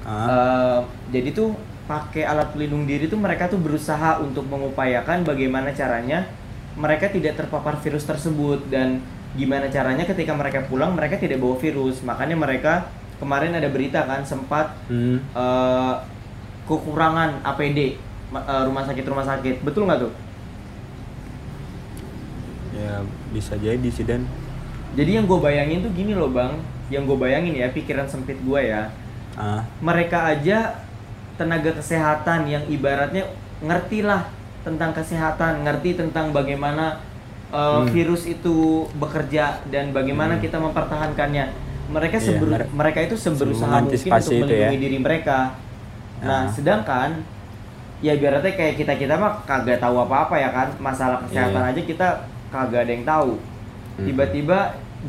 Eh, 0.00 0.80
jadi 1.12 1.28
tuh 1.36 1.52
pakai 1.84 2.24
alat 2.24 2.56
pelindung 2.56 2.88
diri 2.88 3.12
tuh 3.12 3.20
mereka 3.20 3.52
tuh 3.52 3.60
berusaha 3.60 4.22
untuk 4.24 4.48
mengupayakan 4.48 5.26
bagaimana 5.26 5.74
caranya 5.76 6.24
mereka 6.78 7.12
tidak 7.12 7.36
terpapar 7.36 7.76
virus 7.82 8.08
tersebut 8.08 8.64
dan 8.72 9.04
gimana 9.36 9.68
caranya 9.68 10.08
ketika 10.08 10.32
mereka 10.32 10.64
pulang 10.64 10.96
mereka 10.96 11.20
tidak 11.20 11.44
bawa 11.44 11.60
virus. 11.60 12.00
Makanya 12.00 12.40
mereka 12.40 12.88
kemarin 13.20 13.52
ada 13.52 13.68
berita 13.68 14.08
kan 14.08 14.24
sempat 14.24 14.72
hmm, 14.88 15.36
eh, 15.36 15.94
kekurangan 16.64 17.44
APD 17.44 18.00
eh, 18.32 18.62
rumah 18.64 18.88
sakit 18.88 19.04
rumah 19.04 19.28
sakit. 19.28 19.60
Betul 19.60 19.84
nggak 19.84 20.08
tuh 20.08 20.29
ya 22.80 22.94
bisa 23.30 23.54
jadi 23.54 23.84
sih 23.86 24.02
dan 24.02 24.24
jadi 24.92 25.20
yang 25.20 25.26
gue 25.26 25.36
bayangin 25.38 25.84
tuh 25.84 25.92
gini 25.92 26.12
loh 26.12 26.28
bang 26.28 26.56
yang 26.88 27.04
gue 27.04 27.14
bayangin 27.14 27.54
ya 27.54 27.68
pikiran 27.68 28.08
sempit 28.08 28.40
gue 28.40 28.60
ya 28.62 28.88
ah 29.34 29.62
mereka 29.78 30.26
aja 30.26 30.80
tenaga 31.36 31.72
kesehatan 31.72 32.44
yang 32.46 32.64
ibaratnya 32.66 33.24
ngerti 33.60 34.00
lah 34.00 34.28
tentang 34.60 34.92
kesehatan, 34.92 35.64
ngerti 35.64 35.96
tentang 35.96 36.32
bagaimana 36.32 37.00
uh, 37.48 37.80
Hmm. 37.80 37.88
virus 37.88 38.24
itu 38.24 38.84
bekerja 38.94 39.64
dan 39.66 39.88
bagaimana 39.90 40.36
Hmm. 40.36 40.42
kita 40.42 40.60
mempertahankannya. 40.60 41.48
Mereka 41.88 42.16
Iya, 42.16 42.26
seber- 42.36 42.50
mer- 42.50 42.70
mereka 42.70 43.00
itu 43.00 43.16
seberusaha 43.16 43.72
mungkin 43.74 43.88
untuk 43.88 43.96
itu 43.96 44.36
melindungi 44.36 44.76
ya. 44.76 44.84
diri 44.84 44.98
mereka. 44.98 45.38
Nah, 46.20 46.44
Ah. 46.44 46.52
sedangkan 46.52 47.24
ya 47.98 48.12
ibaratnya 48.12 48.52
kayak 48.52 48.74
kita 48.76 48.92
kita 48.94 49.14
mah 49.16 49.40
kagak 49.42 49.80
tahu 49.80 49.96
apa-apa 49.98 50.36
ya 50.36 50.52
kan 50.52 50.68
masalah 50.76 51.24
kesehatan 51.24 51.62
Iya. 51.62 51.70
aja 51.72 51.80
kita 51.82 52.08
kagak 52.50 52.84
ada 52.84 52.92
yang 52.92 53.06
tahu. 53.06 53.32
Hmm. 53.38 54.04
Tiba-tiba 54.04 54.58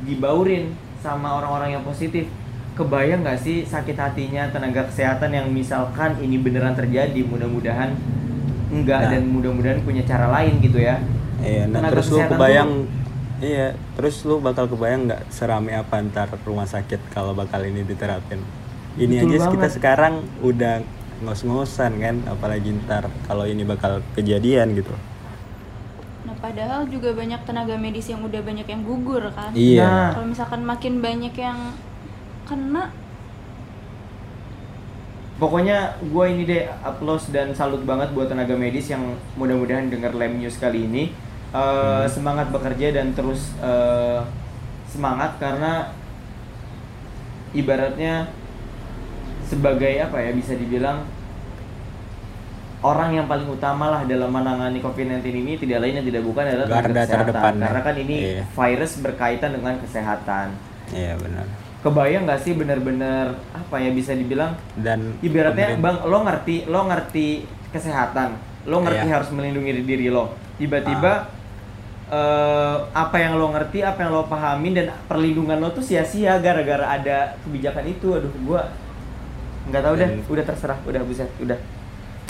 dibaurin 0.01 0.71
sama 0.97 1.35
orang-orang 1.35 1.75
yang 1.75 1.83
positif. 1.83 2.25
kebayang 2.71 3.19
nggak 3.21 3.35
sih 3.35 3.67
sakit 3.67 3.99
hatinya 3.99 4.47
tenaga 4.47 4.87
kesehatan 4.87 5.35
yang 5.35 5.51
misalkan 5.51 6.15
ini 6.23 6.39
beneran 6.39 6.71
terjadi 6.71 7.19
mudah-mudahan 7.19 7.91
enggak 8.71 8.99
Nah. 9.05 9.11
dan 9.11 9.27
mudah-mudahan 9.27 9.83
punya 9.83 10.07
cara 10.07 10.31
lain 10.31 10.63
gitu 10.63 10.79
ya 10.79 11.03
Iya, 11.43 11.67
nah 11.67 11.83
Tenaga 11.83 11.91
terus 11.91 12.07
lu 12.07 12.19
kebayang 12.23 12.71
iya, 13.43 13.67
terus 13.91 14.15
lu 14.23 14.39
bakal 14.39 14.71
kebayang 14.71 15.03
nggak 15.03 15.21
serame 15.27 15.75
apa 15.75 15.99
ntar 16.05 16.31
rumah 16.47 16.63
sakit 16.63 17.11
kalau 17.11 17.35
bakal 17.35 17.59
ini 17.59 17.83
diterapin. 17.83 18.39
Ini 18.95 19.19
Betul 19.19 19.35
aja 19.35 19.37
kita 19.51 19.67
banget. 19.67 19.71
sekarang 19.75 20.13
udah 20.39 20.75
ngos-ngosan 21.21 21.91
kan, 21.97 22.15
apalagi 22.23 22.71
ntar 22.81 23.11
kalau 23.25 23.43
ini 23.43 23.67
bakal 23.67 23.99
kejadian 24.13 24.79
gitu. 24.79 24.95
Nah, 26.21 26.35
padahal 26.37 26.85
juga 26.85 27.17
banyak 27.17 27.41
tenaga 27.43 27.75
medis 27.77 28.09
yang 28.09 28.21
udah 28.21 28.41
banyak 28.45 28.67
yang 28.67 28.81
gugur 28.85 29.23
kan. 29.33 29.51
Iya. 29.53 29.85
Nah. 29.85 30.09
Kalau 30.13 30.27
misalkan 30.29 30.61
makin 30.65 31.01
banyak 31.01 31.33
yang 31.37 31.59
kena 32.45 32.93
Pokoknya 35.41 35.97
gue 35.97 36.25
ini 36.29 36.45
deh 36.45 36.69
applause 36.85 37.33
dan 37.33 37.49
salut 37.57 37.81
banget 37.81 38.13
buat 38.13 38.29
tenaga 38.29 38.53
medis 38.53 38.93
yang 38.93 39.17
mudah-mudahan 39.33 39.89
dengar 39.89 40.13
Lem 40.13 40.37
News 40.37 40.61
kali 40.61 40.85
ini 40.85 41.09
Eh, 41.51 42.05
semangat 42.07 42.47
bekerja 42.47 42.95
dan 42.95 43.11
terus 43.11 43.51
eh, 43.59 44.23
semangat 44.87 45.35
karena 45.35 45.91
ibaratnya 47.51 48.31
sebagai 49.43 49.99
apa 49.99 50.15
ya 50.15 50.31
bisa 50.31 50.55
dibilang 50.55 51.03
orang 52.81 53.13
yang 53.13 53.25
paling 53.25 53.45
utama 53.45 53.89
lah 53.89 54.01
dalam 54.03 54.27
menangani 54.27 54.79
COVID-19 54.79 55.21
ini 55.23 55.53
tidak 55.55 55.79
lain 55.79 55.93
dan 55.95 56.05
tidak 56.07 56.23
bukan 56.23 56.43
adalah 56.43 56.65
Garda 56.67 56.81
kesehatan 56.99 57.13
terdepan 57.23 57.53
ya. 57.53 57.61
karena 57.61 57.81
kan 57.81 57.95
ini 57.95 58.15
Iya. 58.17 58.43
virus 58.47 58.91
berkaitan 58.97 59.49
dengan 59.53 59.73
kesehatan. 59.77 60.47
Iya 60.89 61.13
benar. 61.15 61.45
Kebayang 61.81 62.23
nggak 62.23 62.39
sih 62.39 62.53
benar-benar 62.53 63.25
apa 63.51 63.75
ya 63.77 63.89
bisa 63.89 64.13
dibilang 64.13 64.53
Dan 64.75 65.17
ibaratnya 65.19 65.73
pemerintah- 65.73 66.01
bang 66.01 66.07
lo 66.07 66.19
ngerti 66.21 66.55
lo 66.67 66.79
ngerti 66.85 67.27
kesehatan 67.69 68.29
lo 68.63 68.77
ngerti 68.79 69.05
Iya. 69.05 69.13
harus 69.15 69.29
melindungi 69.29 69.81
diri 69.81 70.07
lo 70.07 70.29
tiba-tiba 70.55 71.25
eh, 72.07 72.77
apa 72.87 73.17
yang 73.17 73.33
lo 73.35 73.49
ngerti 73.49 73.81
apa 73.81 73.97
yang 73.99 74.11
lo 74.11 74.23
pahamin 74.23 74.73
dan 74.75 74.87
perlindungan 75.05 75.57
lo 75.57 75.71
tuh 75.71 75.81
sia-sia 75.81 76.37
gara-gara 76.37 76.85
ada 76.91 77.33
kebijakan 77.41 77.85
itu 77.87 78.07
aduh 78.11 78.29
gua 78.41 78.67
nggak 79.63 79.81
tahu 79.81 79.93
deh 79.95 80.09
udah 80.27 80.43
terserah 80.43 80.77
udah 80.83 81.01
buset 81.01 81.29
udah 81.37 81.57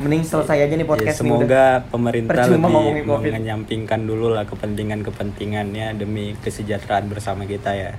mending 0.01 0.23
selesai 0.23 0.57
aja 0.59 0.73
nih 0.73 0.81
Ya, 0.81 0.89
podcast 0.89 1.13
nih 1.13 1.21
semoga 1.21 1.45
udah 1.45 1.69
pemerintah 1.87 2.43
lebih 2.43 3.05
menyampingkan 3.31 4.01
dulu 4.01 4.27
lah 4.29 4.43
kepentingan-kepentingannya 4.43 5.93
demi 5.93 6.33
kesejahteraan 6.37 7.05
bersama 7.05 7.45
kita 7.45 7.71
ya. 7.71 7.91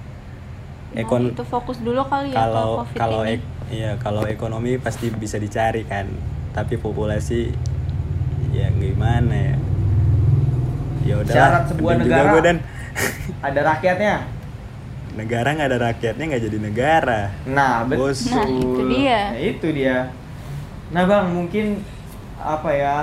nah, 0.92 1.00
Ekon 1.00 1.30
itu 1.30 1.42
fokus 1.42 1.78
dulu 1.78 2.02
kali 2.04 2.30
ya 2.30 2.36
kalau 2.36 2.66
ke 2.66 2.78
COVID 2.84 2.98
kalau 2.98 3.20
ini. 3.22 3.32
ek- 3.34 3.48
iya 3.70 3.90
kalau 3.96 4.22
ekonomi 4.26 4.76
pasti 4.76 5.08
bisa 5.08 5.36
dicari 5.36 5.82
kan 5.82 6.10
tapi 6.52 6.76
populasi 6.76 7.48
ya 8.50 8.68
gimana 8.70 9.32
ya 9.32 9.56
ya 11.02 11.14
udah 11.18 11.32
Syarat 11.32 11.62
sebuah 11.66 11.94
negara. 11.96 12.36
dan 12.38 12.56
ada 13.40 13.60
rakyatnya 13.64 14.14
negara 15.12 15.48
nggak 15.50 15.68
ada 15.68 15.78
rakyatnya 15.82 16.24
nggak 16.26 16.42
jadi 16.42 16.58
negara 16.58 17.20
nah 17.44 17.84
betul 17.84 18.12
Bos. 18.12 18.20
Nah, 18.28 18.44
itu 18.44 18.82
dia. 18.88 19.20
Nah, 19.28 19.40
itu 19.40 19.66
dia 19.70 19.96
nah 20.92 21.08
bang 21.08 21.26
mungkin 21.32 21.80
apa 22.42 22.70
ya? 22.74 22.96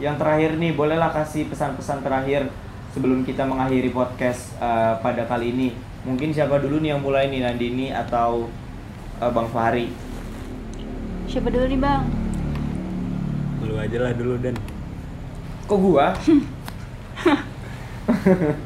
Yang 0.00 0.16
terakhir 0.24 0.50
nih 0.56 0.72
bolehlah 0.72 1.12
kasih 1.12 1.46
pesan-pesan 1.52 2.00
terakhir 2.02 2.48
sebelum 2.96 3.22
kita 3.22 3.44
mengakhiri 3.44 3.92
podcast 3.92 4.56
eh, 4.58 4.94
pada 4.98 5.28
kali 5.28 5.52
ini. 5.52 5.68
Mungkin 6.02 6.34
siapa 6.34 6.58
dulu 6.58 6.82
nih 6.82 6.96
yang 6.96 7.02
mulai 7.04 7.30
nih 7.30 7.44
Nandini 7.44 7.92
atau 7.92 8.48
eh, 9.20 9.30
Bang 9.30 9.46
Fahri? 9.52 9.92
Siapa 11.28 11.52
dulu 11.52 11.66
nih, 11.68 11.80
Bang? 11.80 12.04
lu 13.62 13.78
aja 13.78 13.94
lah 13.94 14.10
dulu 14.10 14.34
dan 14.42 14.58
kok 15.70 15.78
gua? 15.78 16.10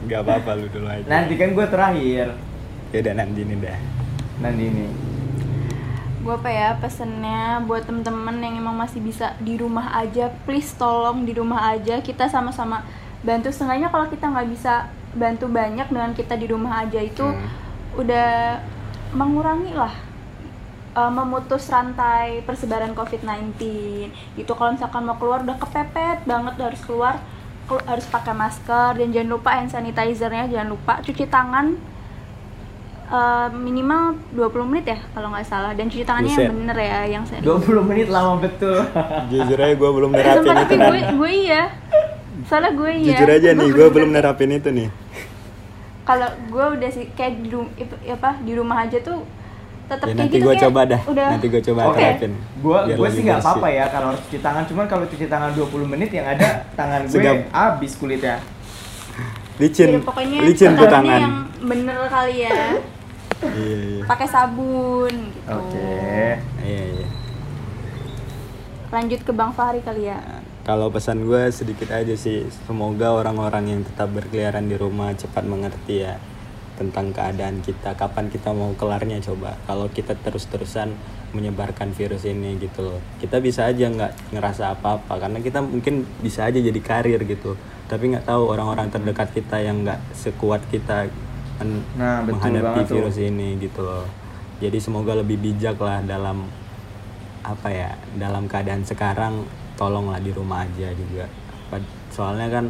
Nggak 0.08 0.20
apa-apa 0.24 0.50
lu 0.56 0.66
dulu 0.72 0.88
aja. 0.88 1.04
Nanti 1.04 1.36
kan 1.36 1.52
gua 1.52 1.68
terakhir. 1.68 2.32
Ya 2.96 2.98
udah 3.04 3.14
nanti 3.14 3.44
ini 3.44 3.60
dah 3.60 3.76
Nandini 4.40 5.05
Gue 6.26 6.34
apa 6.34 6.50
ya 6.50 6.74
pesennya 6.74 7.42
buat 7.62 7.86
temen-temen 7.86 8.36
yang 8.36 8.54
emang 8.58 8.74
masih 8.74 8.98
bisa 8.98 9.38
di 9.38 9.54
rumah 9.54 9.94
aja, 9.94 10.26
please 10.42 10.74
tolong 10.74 11.22
di 11.22 11.30
rumah 11.30 11.70
aja 11.70 12.00
kita 12.00 12.26
sama-sama 12.26 12.82
bantu. 13.22 13.48
Setengahnya 13.48 13.88
kalau 13.88 14.06
kita 14.06 14.26
nggak 14.26 14.48
bisa 14.50 14.74
bantu 15.14 15.46
banyak 15.48 15.86
dengan 15.86 16.12
kita 16.12 16.34
di 16.34 16.46
rumah 16.46 16.82
aja 16.82 16.98
itu 17.00 17.22
Hmm. 17.22 17.46
udah 17.96 18.58
mengurangi 19.12 19.72
lah 19.72 19.94
eh, 20.92 21.10
memutus 21.10 21.68
rantai 21.68 22.42
persebaran 22.42 22.92
COVID-19 22.92 23.56
gitu 24.34 24.52
kalau 24.52 24.72
misalkan 24.72 25.04
mau 25.04 25.14
keluar 25.14 25.40
udah 25.40 25.56
kepepet 25.56 26.24
banget 26.24 26.54
harus 26.58 26.82
keluar 26.82 27.16
kelu- 27.64 27.86
harus 27.86 28.04
pakai 28.06 28.34
masker 28.34 28.96
dan 28.96 29.08
jangan 29.08 29.30
lupa 29.30 29.50
hand 29.54 29.70
sanitizernya 29.70 30.48
jangan 30.48 30.68
lupa 30.70 31.00
cuci 31.00 31.24
tangan 31.26 31.80
eh, 33.08 33.48
minimal 33.52 34.02
20 34.32 34.42
menit 34.66 34.86
ya 34.88 34.98
kalau 35.10 35.28
nggak 35.28 35.44
salah. 35.44 35.72
Dan 35.72 35.86
cuci 35.86 36.02
tangannya 36.02 36.28
yang 36.28 36.38
Buset. 36.42 36.56
bener 36.56 36.76
ya 36.76 36.98
yang 37.08 37.24
serius. 37.24 37.46
20 37.46 37.82
menit 37.84 38.08
lama 38.08 38.32
betul. 38.36 38.78
Jujur 39.30 39.58
aja 39.58 39.74
gue 39.74 39.90
belum 39.92 40.10
Eh, 40.10 40.16
nerapin 40.16 40.42
sumpah, 40.42 40.62
itu 40.62 40.74
gue 40.76 41.00
gue 41.12 41.30
iya. 41.40 41.62
Soalnya 42.44 42.72
gue 42.72 42.90
iya. 42.92 43.08
Jujur 43.12 43.28
aja 43.28 43.48
nih 43.52 43.68
gue 43.70 43.86
belum 43.88 44.10
nerapin 44.10 44.50
itu 44.50 44.68
nih. 44.70 44.88
Kalau 46.08 46.28
gue 46.46 46.66
udah 46.72 46.88
sih 46.88 47.10
kayak 47.10 47.40
di 47.40 47.48
rum- 47.48 47.74
ip- 47.74 47.98
apa 48.08 48.38
di 48.38 48.52
rumah 48.52 48.78
aja 48.80 48.98
tuh 49.00 49.26
tetap 49.86 50.02
ya 50.02 50.06
kayak 50.08 50.18
nanti 50.20 50.30
gitu 50.32 50.42
gue 50.42 50.50
kayak 50.52 50.64
coba 50.64 50.80
dah. 50.84 51.00
udah 51.04 51.26
nanti 51.30 51.46
gue 51.46 51.62
coba 51.64 51.80
Oke, 51.84 51.98
terapin. 52.00 52.32
gua 52.58 52.78
lebih 52.84 53.06
sih 53.08 53.22
nggak 53.22 53.38
apa-apa 53.38 53.68
ya 53.68 53.84
kalau 53.86 54.06
harus 54.10 54.20
cuci 54.20 54.38
tangan, 54.40 54.62
cuman 54.64 54.84
kalau 54.84 55.04
cuci 55.04 55.26
tangan 55.26 55.50
20 55.52 55.62
menit 55.86 56.10
yang 56.10 56.26
ada 56.26 56.48
tangan 56.72 57.00
gue 57.04 57.14
Segap. 57.16 57.36
habis 57.48 57.92
kulitnya. 57.94 58.42
licin. 59.56 60.02
Pokoknya 60.02 60.38
licin 60.42 60.74
tuh 60.74 60.84
tangannya 60.84 60.90
tangan. 60.90 61.20
yang 61.22 61.34
bener 61.64 61.98
kali 62.06 62.36
ya 62.40 62.54
iya 63.42 63.78
iya. 64.00 64.02
Pakai 64.06 64.28
sabun 64.30 65.12
gitu. 65.12 65.52
Oke. 65.52 66.40
iya 66.64 66.84
iya. 66.96 67.08
Lanjut 68.94 69.20
ke 69.26 69.32
bang 69.34 69.52
Fahri 69.52 69.82
kali 69.82 70.08
ya. 70.08 70.16
Nah, 70.16 70.42
kalau 70.66 70.90
pesan 70.90 71.26
gue 71.26 71.46
sedikit 71.54 71.94
aja 71.94 72.14
sih 72.18 72.46
semoga 72.66 73.14
orang-orang 73.14 73.70
yang 73.70 73.80
tetap 73.86 74.10
berkeliaran 74.10 74.66
di 74.66 74.74
rumah 74.74 75.14
cepat 75.14 75.46
mengerti 75.46 76.02
ya 76.02 76.18
tentang 76.76 77.08
keadaan 77.10 77.64
kita 77.64 77.96
kapan 77.96 78.28
kita 78.28 78.52
mau 78.52 78.74
kelarnya 78.76 79.18
coba. 79.24 79.56
Kalau 79.64 79.88
kita 79.88 80.12
terus-terusan 80.18 80.92
menyebarkan 81.34 81.92
virus 81.96 82.24
ini 82.28 82.56
gitu 82.60 82.82
loh. 82.82 83.00
Kita 83.18 83.40
bisa 83.40 83.66
aja 83.66 83.88
nggak 83.88 84.36
ngerasa 84.36 84.76
apa-apa 84.78 85.20
karena 85.20 85.38
kita 85.40 85.60
mungkin 85.64 86.06
bisa 86.20 86.46
aja 86.46 86.60
jadi 86.60 86.80
karir 86.80 87.20
gitu. 87.24 87.56
Tapi 87.86 88.14
nggak 88.14 88.26
tahu 88.28 88.50
orang-orang 88.50 88.92
terdekat 88.92 89.32
kita 89.34 89.62
yang 89.62 89.82
nggak 89.82 90.00
sekuat 90.14 90.62
kita 90.70 91.10
Nah, 91.96 92.20
betul 92.26 92.52
menghadapi 92.52 92.64
banget 92.64 92.84
tuh. 92.84 92.96
virus 93.00 93.18
ini 93.20 93.48
gitu 93.56 93.80
loh. 93.80 94.04
Jadi 94.60 94.78
semoga 94.80 95.12
lebih 95.16 95.36
bijak 95.40 95.76
lah 95.80 96.00
dalam 96.04 96.48
apa 97.46 97.68
ya 97.70 97.94
dalam 98.18 98.50
keadaan 98.50 98.82
sekarang 98.82 99.46
tolonglah 99.78 100.18
di 100.20 100.32
rumah 100.32 100.64
aja 100.64 100.92
juga. 100.92 101.28
Soalnya 102.12 102.48
kan 102.48 102.66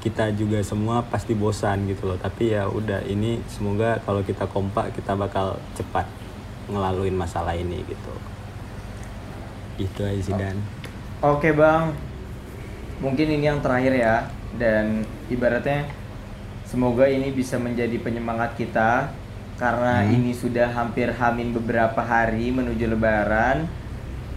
kita 0.00 0.32
juga 0.32 0.64
semua 0.64 1.04
pasti 1.04 1.36
bosan 1.36 1.86
gitu 1.90 2.08
loh. 2.10 2.18
Tapi 2.18 2.54
ya 2.54 2.66
udah 2.66 3.04
ini 3.06 3.42
semoga 3.50 3.98
kalau 4.06 4.22
kita 4.22 4.46
kompak 4.48 4.94
kita 4.94 5.14
bakal 5.18 5.58
cepat 5.74 6.06
ngelaluin 6.70 7.14
masalah 7.14 7.54
ini 7.58 7.82
gitu. 7.86 8.14
Itu 9.78 10.00
aja 10.06 10.20
sih 10.22 10.34
dan. 10.38 10.56
Oke, 11.20 11.52
Bang. 11.52 11.92
Mungkin 13.02 13.26
ini 13.28 13.44
yang 13.50 13.60
terakhir 13.60 13.92
ya. 13.92 14.16
Dan 14.50 15.06
ibaratnya 15.30 15.86
semoga 16.70 17.04
ini 17.04 17.28
bisa 17.30 17.58
menjadi 17.58 17.98
penyemangat 17.98 18.54
kita 18.54 19.10
karena 19.56 20.00
Hmm. 20.00 20.14
ini 20.14 20.32
sudah 20.32 20.70
hampir 20.70 21.10
hamin 21.10 21.52
beberapa 21.52 21.98
hari 22.00 22.48
menuju 22.48 22.86
lebaran. 22.88 23.66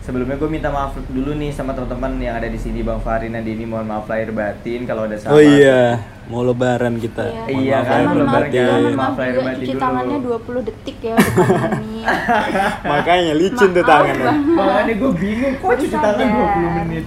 Sebelumnya 0.01 0.35
gue 0.35 0.49
minta 0.49 0.67
maaf 0.67 0.99
dulu 1.07 1.31
nih 1.31 1.47
sama 1.49 1.71
teman-teman 1.71 2.19
yang 2.19 2.35
ada 2.35 2.43
di 2.45 2.59
sini 2.59 2.83
Bang 2.83 2.99
Fahri 2.99 3.31
Nandini 3.31 3.63
mohon 3.63 3.87
maaf 3.87 4.03
lahir 4.03 4.35
batin 4.35 4.83
kalau 4.83 5.07
ada 5.07 5.15
salah. 5.15 5.31
oh 5.31 5.39
iya 5.39 5.95
mau 6.25 6.43
lebaran 6.43 6.97
kita 6.97 7.23
Iya. 7.23 7.39
Mohon 7.39 7.55
Iya 7.55 7.77
kan, 7.79 7.87
lahir 7.87 8.03
maaf, 8.03 8.19
lebaran 8.19 8.51
mohon 8.51 8.83
Maaf 8.83 8.99
maaf 8.99 9.15
lahir 9.15 9.31
juga 9.31 9.45
batin 9.45 9.55
cuci 9.55 9.71
dulu. 9.71 9.79
tangannya 9.79 10.17
20 10.19 10.59
detik 10.61 10.97
ya 10.99 11.15
depan 11.15 11.71
ini 11.79 12.01
makanya 12.91 13.33
licin 13.33 13.69
tuh 13.69 13.75
Maaf, 13.77 13.87
tangannya 13.87 14.25
Bang. 14.25 14.39
Makanya 14.51 14.93
gue 14.93 15.11
bingung 15.15 15.53
kok 15.55 15.69
cuci 15.71 15.87
tangan 15.89 16.15
sadar. 16.19 16.51
20 16.51 16.77
menit. 16.81 17.05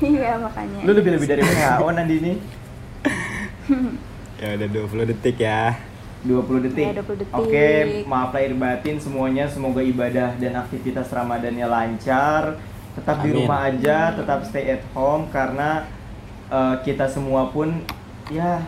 iya 0.00 0.30
makanya 0.38 0.78
Lu 0.80 0.90
lebih-lebih 0.92 1.26
dari 1.26 1.42
WHO 1.42 1.86
Nandini. 1.90 2.32
Ya 4.36 4.48
udah 4.56 4.68
20 4.68 5.10
detik 5.10 5.36
ya 5.38 5.76
20 6.20 6.68
detik. 6.68 6.84
20 7.00 7.16
detik. 7.16 7.32
Oke, 7.32 7.68
maaf 8.04 8.28
lahir 8.30 8.52
batin 8.52 9.00
semuanya. 9.00 9.48
Semoga 9.48 9.80
ibadah 9.80 10.36
dan 10.36 10.52
aktivitas 10.54 11.08
Ramadannya 11.08 11.64
lancar. 11.64 12.60
Tetap 12.92 13.24
di 13.24 13.32
Amin. 13.32 13.36
rumah 13.40 13.60
aja, 13.64 14.12
tetap 14.12 14.44
stay 14.44 14.68
at 14.70 14.84
home 14.92 15.32
karena 15.32 15.88
eh, 16.46 16.76
kita 16.84 17.08
semua 17.08 17.48
pun 17.48 17.72
ya 18.28 18.60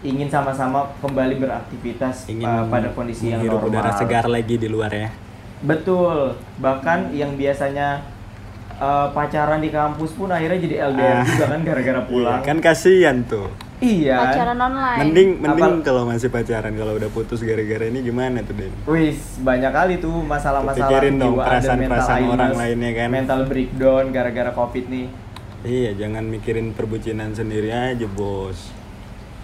ingin 0.00 0.30
sama-sama 0.30 0.94
kembali 0.96 1.42
beraktivitas 1.42 2.30
ingin 2.30 2.46
uh, 2.46 2.70
pada 2.70 2.94
kondisi 2.94 3.34
yang 3.34 3.42
normal. 3.42 3.66
udara 3.66 3.90
segar 3.92 4.30
lagi 4.30 4.54
di 4.54 4.70
luar 4.70 4.94
ya 4.94 5.10
Betul. 5.58 6.38
Bahkan 6.56 7.10
yang 7.10 7.34
biasanya 7.34 8.06
uh, 8.78 9.10
pacaran 9.10 9.58
di 9.58 9.68
kampus 9.68 10.14
pun 10.14 10.30
akhirnya 10.30 10.62
jadi 10.62 10.76
LDR 10.86 11.02
Ah. 11.12 11.26
juga 11.26 11.44
kan 11.50 11.60
gara-gara 11.66 12.00
pulang. 12.06 12.38
Iya, 12.38 12.46
kan 12.46 12.56
kasihan 12.62 13.26
tuh 13.26 13.50
Iya. 13.78 14.18
pacaran 14.18 14.58
online 14.58 14.98
mending 15.06 15.30
mending 15.38 15.74
kalau 15.80 16.02
masih 16.02 16.28
pacaran 16.28 16.74
kalau 16.74 16.98
udah 16.98 17.06
putus 17.08 17.38
gara-gara 17.40 17.86
ini 17.86 18.02
gimana 18.02 18.42
tuh 18.42 18.52
Den 18.52 18.74
Wis, 18.84 19.38
banyak 19.38 19.70
kali 19.70 19.94
tuh 19.98 20.18
masalah-masalah 20.18 20.90
Pikirin 20.90 21.14
dong 21.16 21.38
perasaan-perasaan 21.38 22.18
mental 22.18 22.34
orang 22.34 22.52
lainnya 22.54 22.90
kan. 22.92 23.08
Mental 23.08 23.40
breakdown 23.46 24.04
gara-gara 24.10 24.50
Covid 24.50 24.84
nih. 24.88 25.06
iya 25.60 25.90
jangan 25.92 26.22
mikirin 26.24 26.70
perbucinan 26.70 27.30
sendiri 27.32 27.70
aja 27.70 28.06
bos 28.08 28.74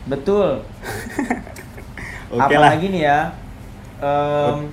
Betul. 0.05 0.62
oke 2.35 2.39
lah 2.55 2.74
Apalagi 2.74 2.87
nih 2.91 3.03
ya. 3.03 3.20
em, 3.99 4.66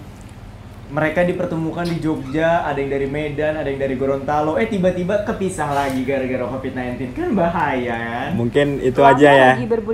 mereka 0.91 1.23
dipertemukan 1.23 1.87
di 1.87 1.97
Jogja, 1.97 2.67
ada 2.67 2.75
yang 2.75 2.91
dari 2.91 3.07
Medan, 3.07 3.55
ada 3.55 3.63
yang 3.65 3.79
dari 3.79 3.95
Gorontalo. 3.95 4.59
Eh 4.59 4.67
tiba-tiba 4.67 5.23
kepisah 5.23 5.71
lagi 5.71 6.03
gara-gara 6.03 6.43
Covid-19. 6.51 7.15
Kan 7.15 7.31
bahaya 7.31 7.95
kan? 7.95 8.29
mungkin 8.35 8.67
itu 8.77 8.99
Lama 8.99 9.15
aja 9.15 9.29
ya 9.31 9.51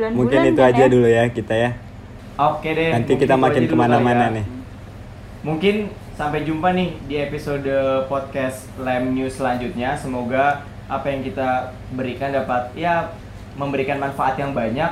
mungkin 0.09 0.39
itu 0.49 0.57
kan 0.57 0.69
aja 0.73 0.83
ya? 0.83 0.89
dulu 0.89 1.07
ya 1.07 1.23
kita 1.29 1.53
ya 1.53 1.71
Oke 2.35 2.69
deh. 2.73 2.93
nanti 2.93 3.13
kita 3.13 3.33
makin 3.33 3.65
ke 3.65 3.75
mana-mana 3.77 4.29
ya. 4.29 4.35
nih 4.41 4.45
Mungkin 5.41 5.75
sampai 6.13 6.43
jumpa 6.43 6.73
nih 6.73 6.97
di 7.05 7.15
episode 7.17 7.69
podcast 8.05 8.65
Lem 8.81 9.13
News 9.13 9.37
selanjutnya. 9.37 9.93
Semoga 9.95 10.65
apa 10.89 11.07
yang 11.07 11.21
kita 11.21 11.71
berikan 11.93 12.33
dapat 12.33 12.73
ya 12.73 13.13
memberikan 13.53 14.01
manfaat 14.01 14.35
yang 14.35 14.51
banyak. 14.51 14.91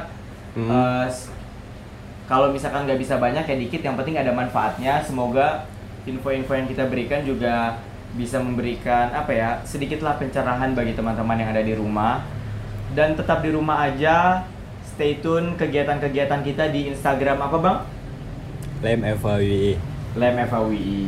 Hmm. 0.53 1.09
S- 1.09 1.33
kalau 2.25 2.49
misalkan 2.49 2.85
nggak 2.85 2.97
bisa 2.97 3.17
banyak 3.17 3.41
ya 3.41 3.55
dikit, 3.57 3.81
yang 3.83 3.97
penting 3.97 4.15
ada 4.15 4.31
manfaatnya. 4.31 5.01
Semoga 5.01 5.65
info-info 6.05 6.53
yang 6.53 6.67
kita 6.69 6.85
berikan 6.87 7.21
juga 7.25 7.81
bisa 8.15 8.39
memberikan 8.39 9.11
apa 9.11 9.31
ya 9.35 9.49
sedikitlah 9.67 10.15
pencerahan 10.15 10.71
bagi 10.71 10.95
teman-teman 10.95 11.37
yang 11.41 11.49
ada 11.51 11.63
di 11.65 11.73
rumah. 11.75 12.23
Dan 12.95 13.17
tetap 13.17 13.43
di 13.43 13.51
rumah 13.51 13.83
aja. 13.83 14.45
Stay 14.95 15.19
tune 15.19 15.59
kegiatan-kegiatan 15.59 16.39
kita 16.39 16.71
di 16.71 16.87
Instagram 16.87 17.43
apa 17.43 17.57
bang? 17.59 17.77
lem 18.79 19.01
FAWI 19.19 19.75
Lem 20.15 20.35
FAWI. 20.47 21.01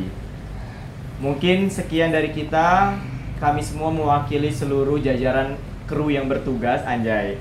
Mungkin 1.24 1.72
sekian 1.72 2.12
dari 2.12 2.36
kita. 2.36 2.98
Kami 3.38 3.62
semua 3.62 3.94
mewakili 3.94 4.50
seluruh 4.50 4.98
jajaran 4.98 5.56
kru 5.86 6.10
yang 6.10 6.26
bertugas, 6.26 6.82
anjay. 6.84 7.38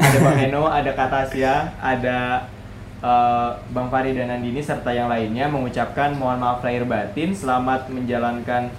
Ada 0.00 0.18
Bang 0.24 0.38
Heno, 0.40 0.64
ada 0.64 0.96
Katasya, 0.96 1.76
ada 1.76 2.48
eh, 3.00 3.50
Bang 3.72 3.88
Fari 3.88 4.12
dan 4.12 4.30
Nandini 4.30 4.60
serta 4.60 4.92
yang 4.92 5.08
lainnya 5.08 5.48
mengucapkan 5.48 6.14
mohon 6.14 6.40
maaf 6.40 6.60
lahir 6.64 6.84
batin. 6.84 7.32
Selamat 7.32 7.88
menjalankan 7.88 8.70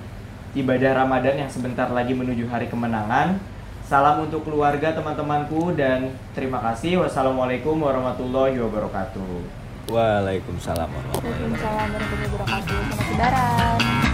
ibadah 0.55 1.05
Ramadan 1.05 1.45
yang 1.45 1.51
sebentar 1.51 1.89
lagi 1.89 2.13
menuju 2.15 2.47
hari 2.47 2.69
kemenangan. 2.69 3.41
Salam 3.91 4.23
untuk 4.23 4.47
keluarga 4.47 4.95
teman-temanku 4.95 5.75
dan 5.75 6.15
terima 6.31 6.63
kasih. 6.63 7.03
Wassalamualaikum 7.03 7.75
warahmatullahi 7.75 8.55
wabarakatuh. 8.55 9.59
Waalaikumsalam 9.91 10.87
warahmatullahi 10.87 11.51
wabarakatuh 11.51 11.67
Waalaikumsalam 11.67 11.87
warahmatullahi 11.91 12.31
wabarakatuh. 12.31 12.77
Selamat 12.79 13.07
lebaran. 13.11 14.10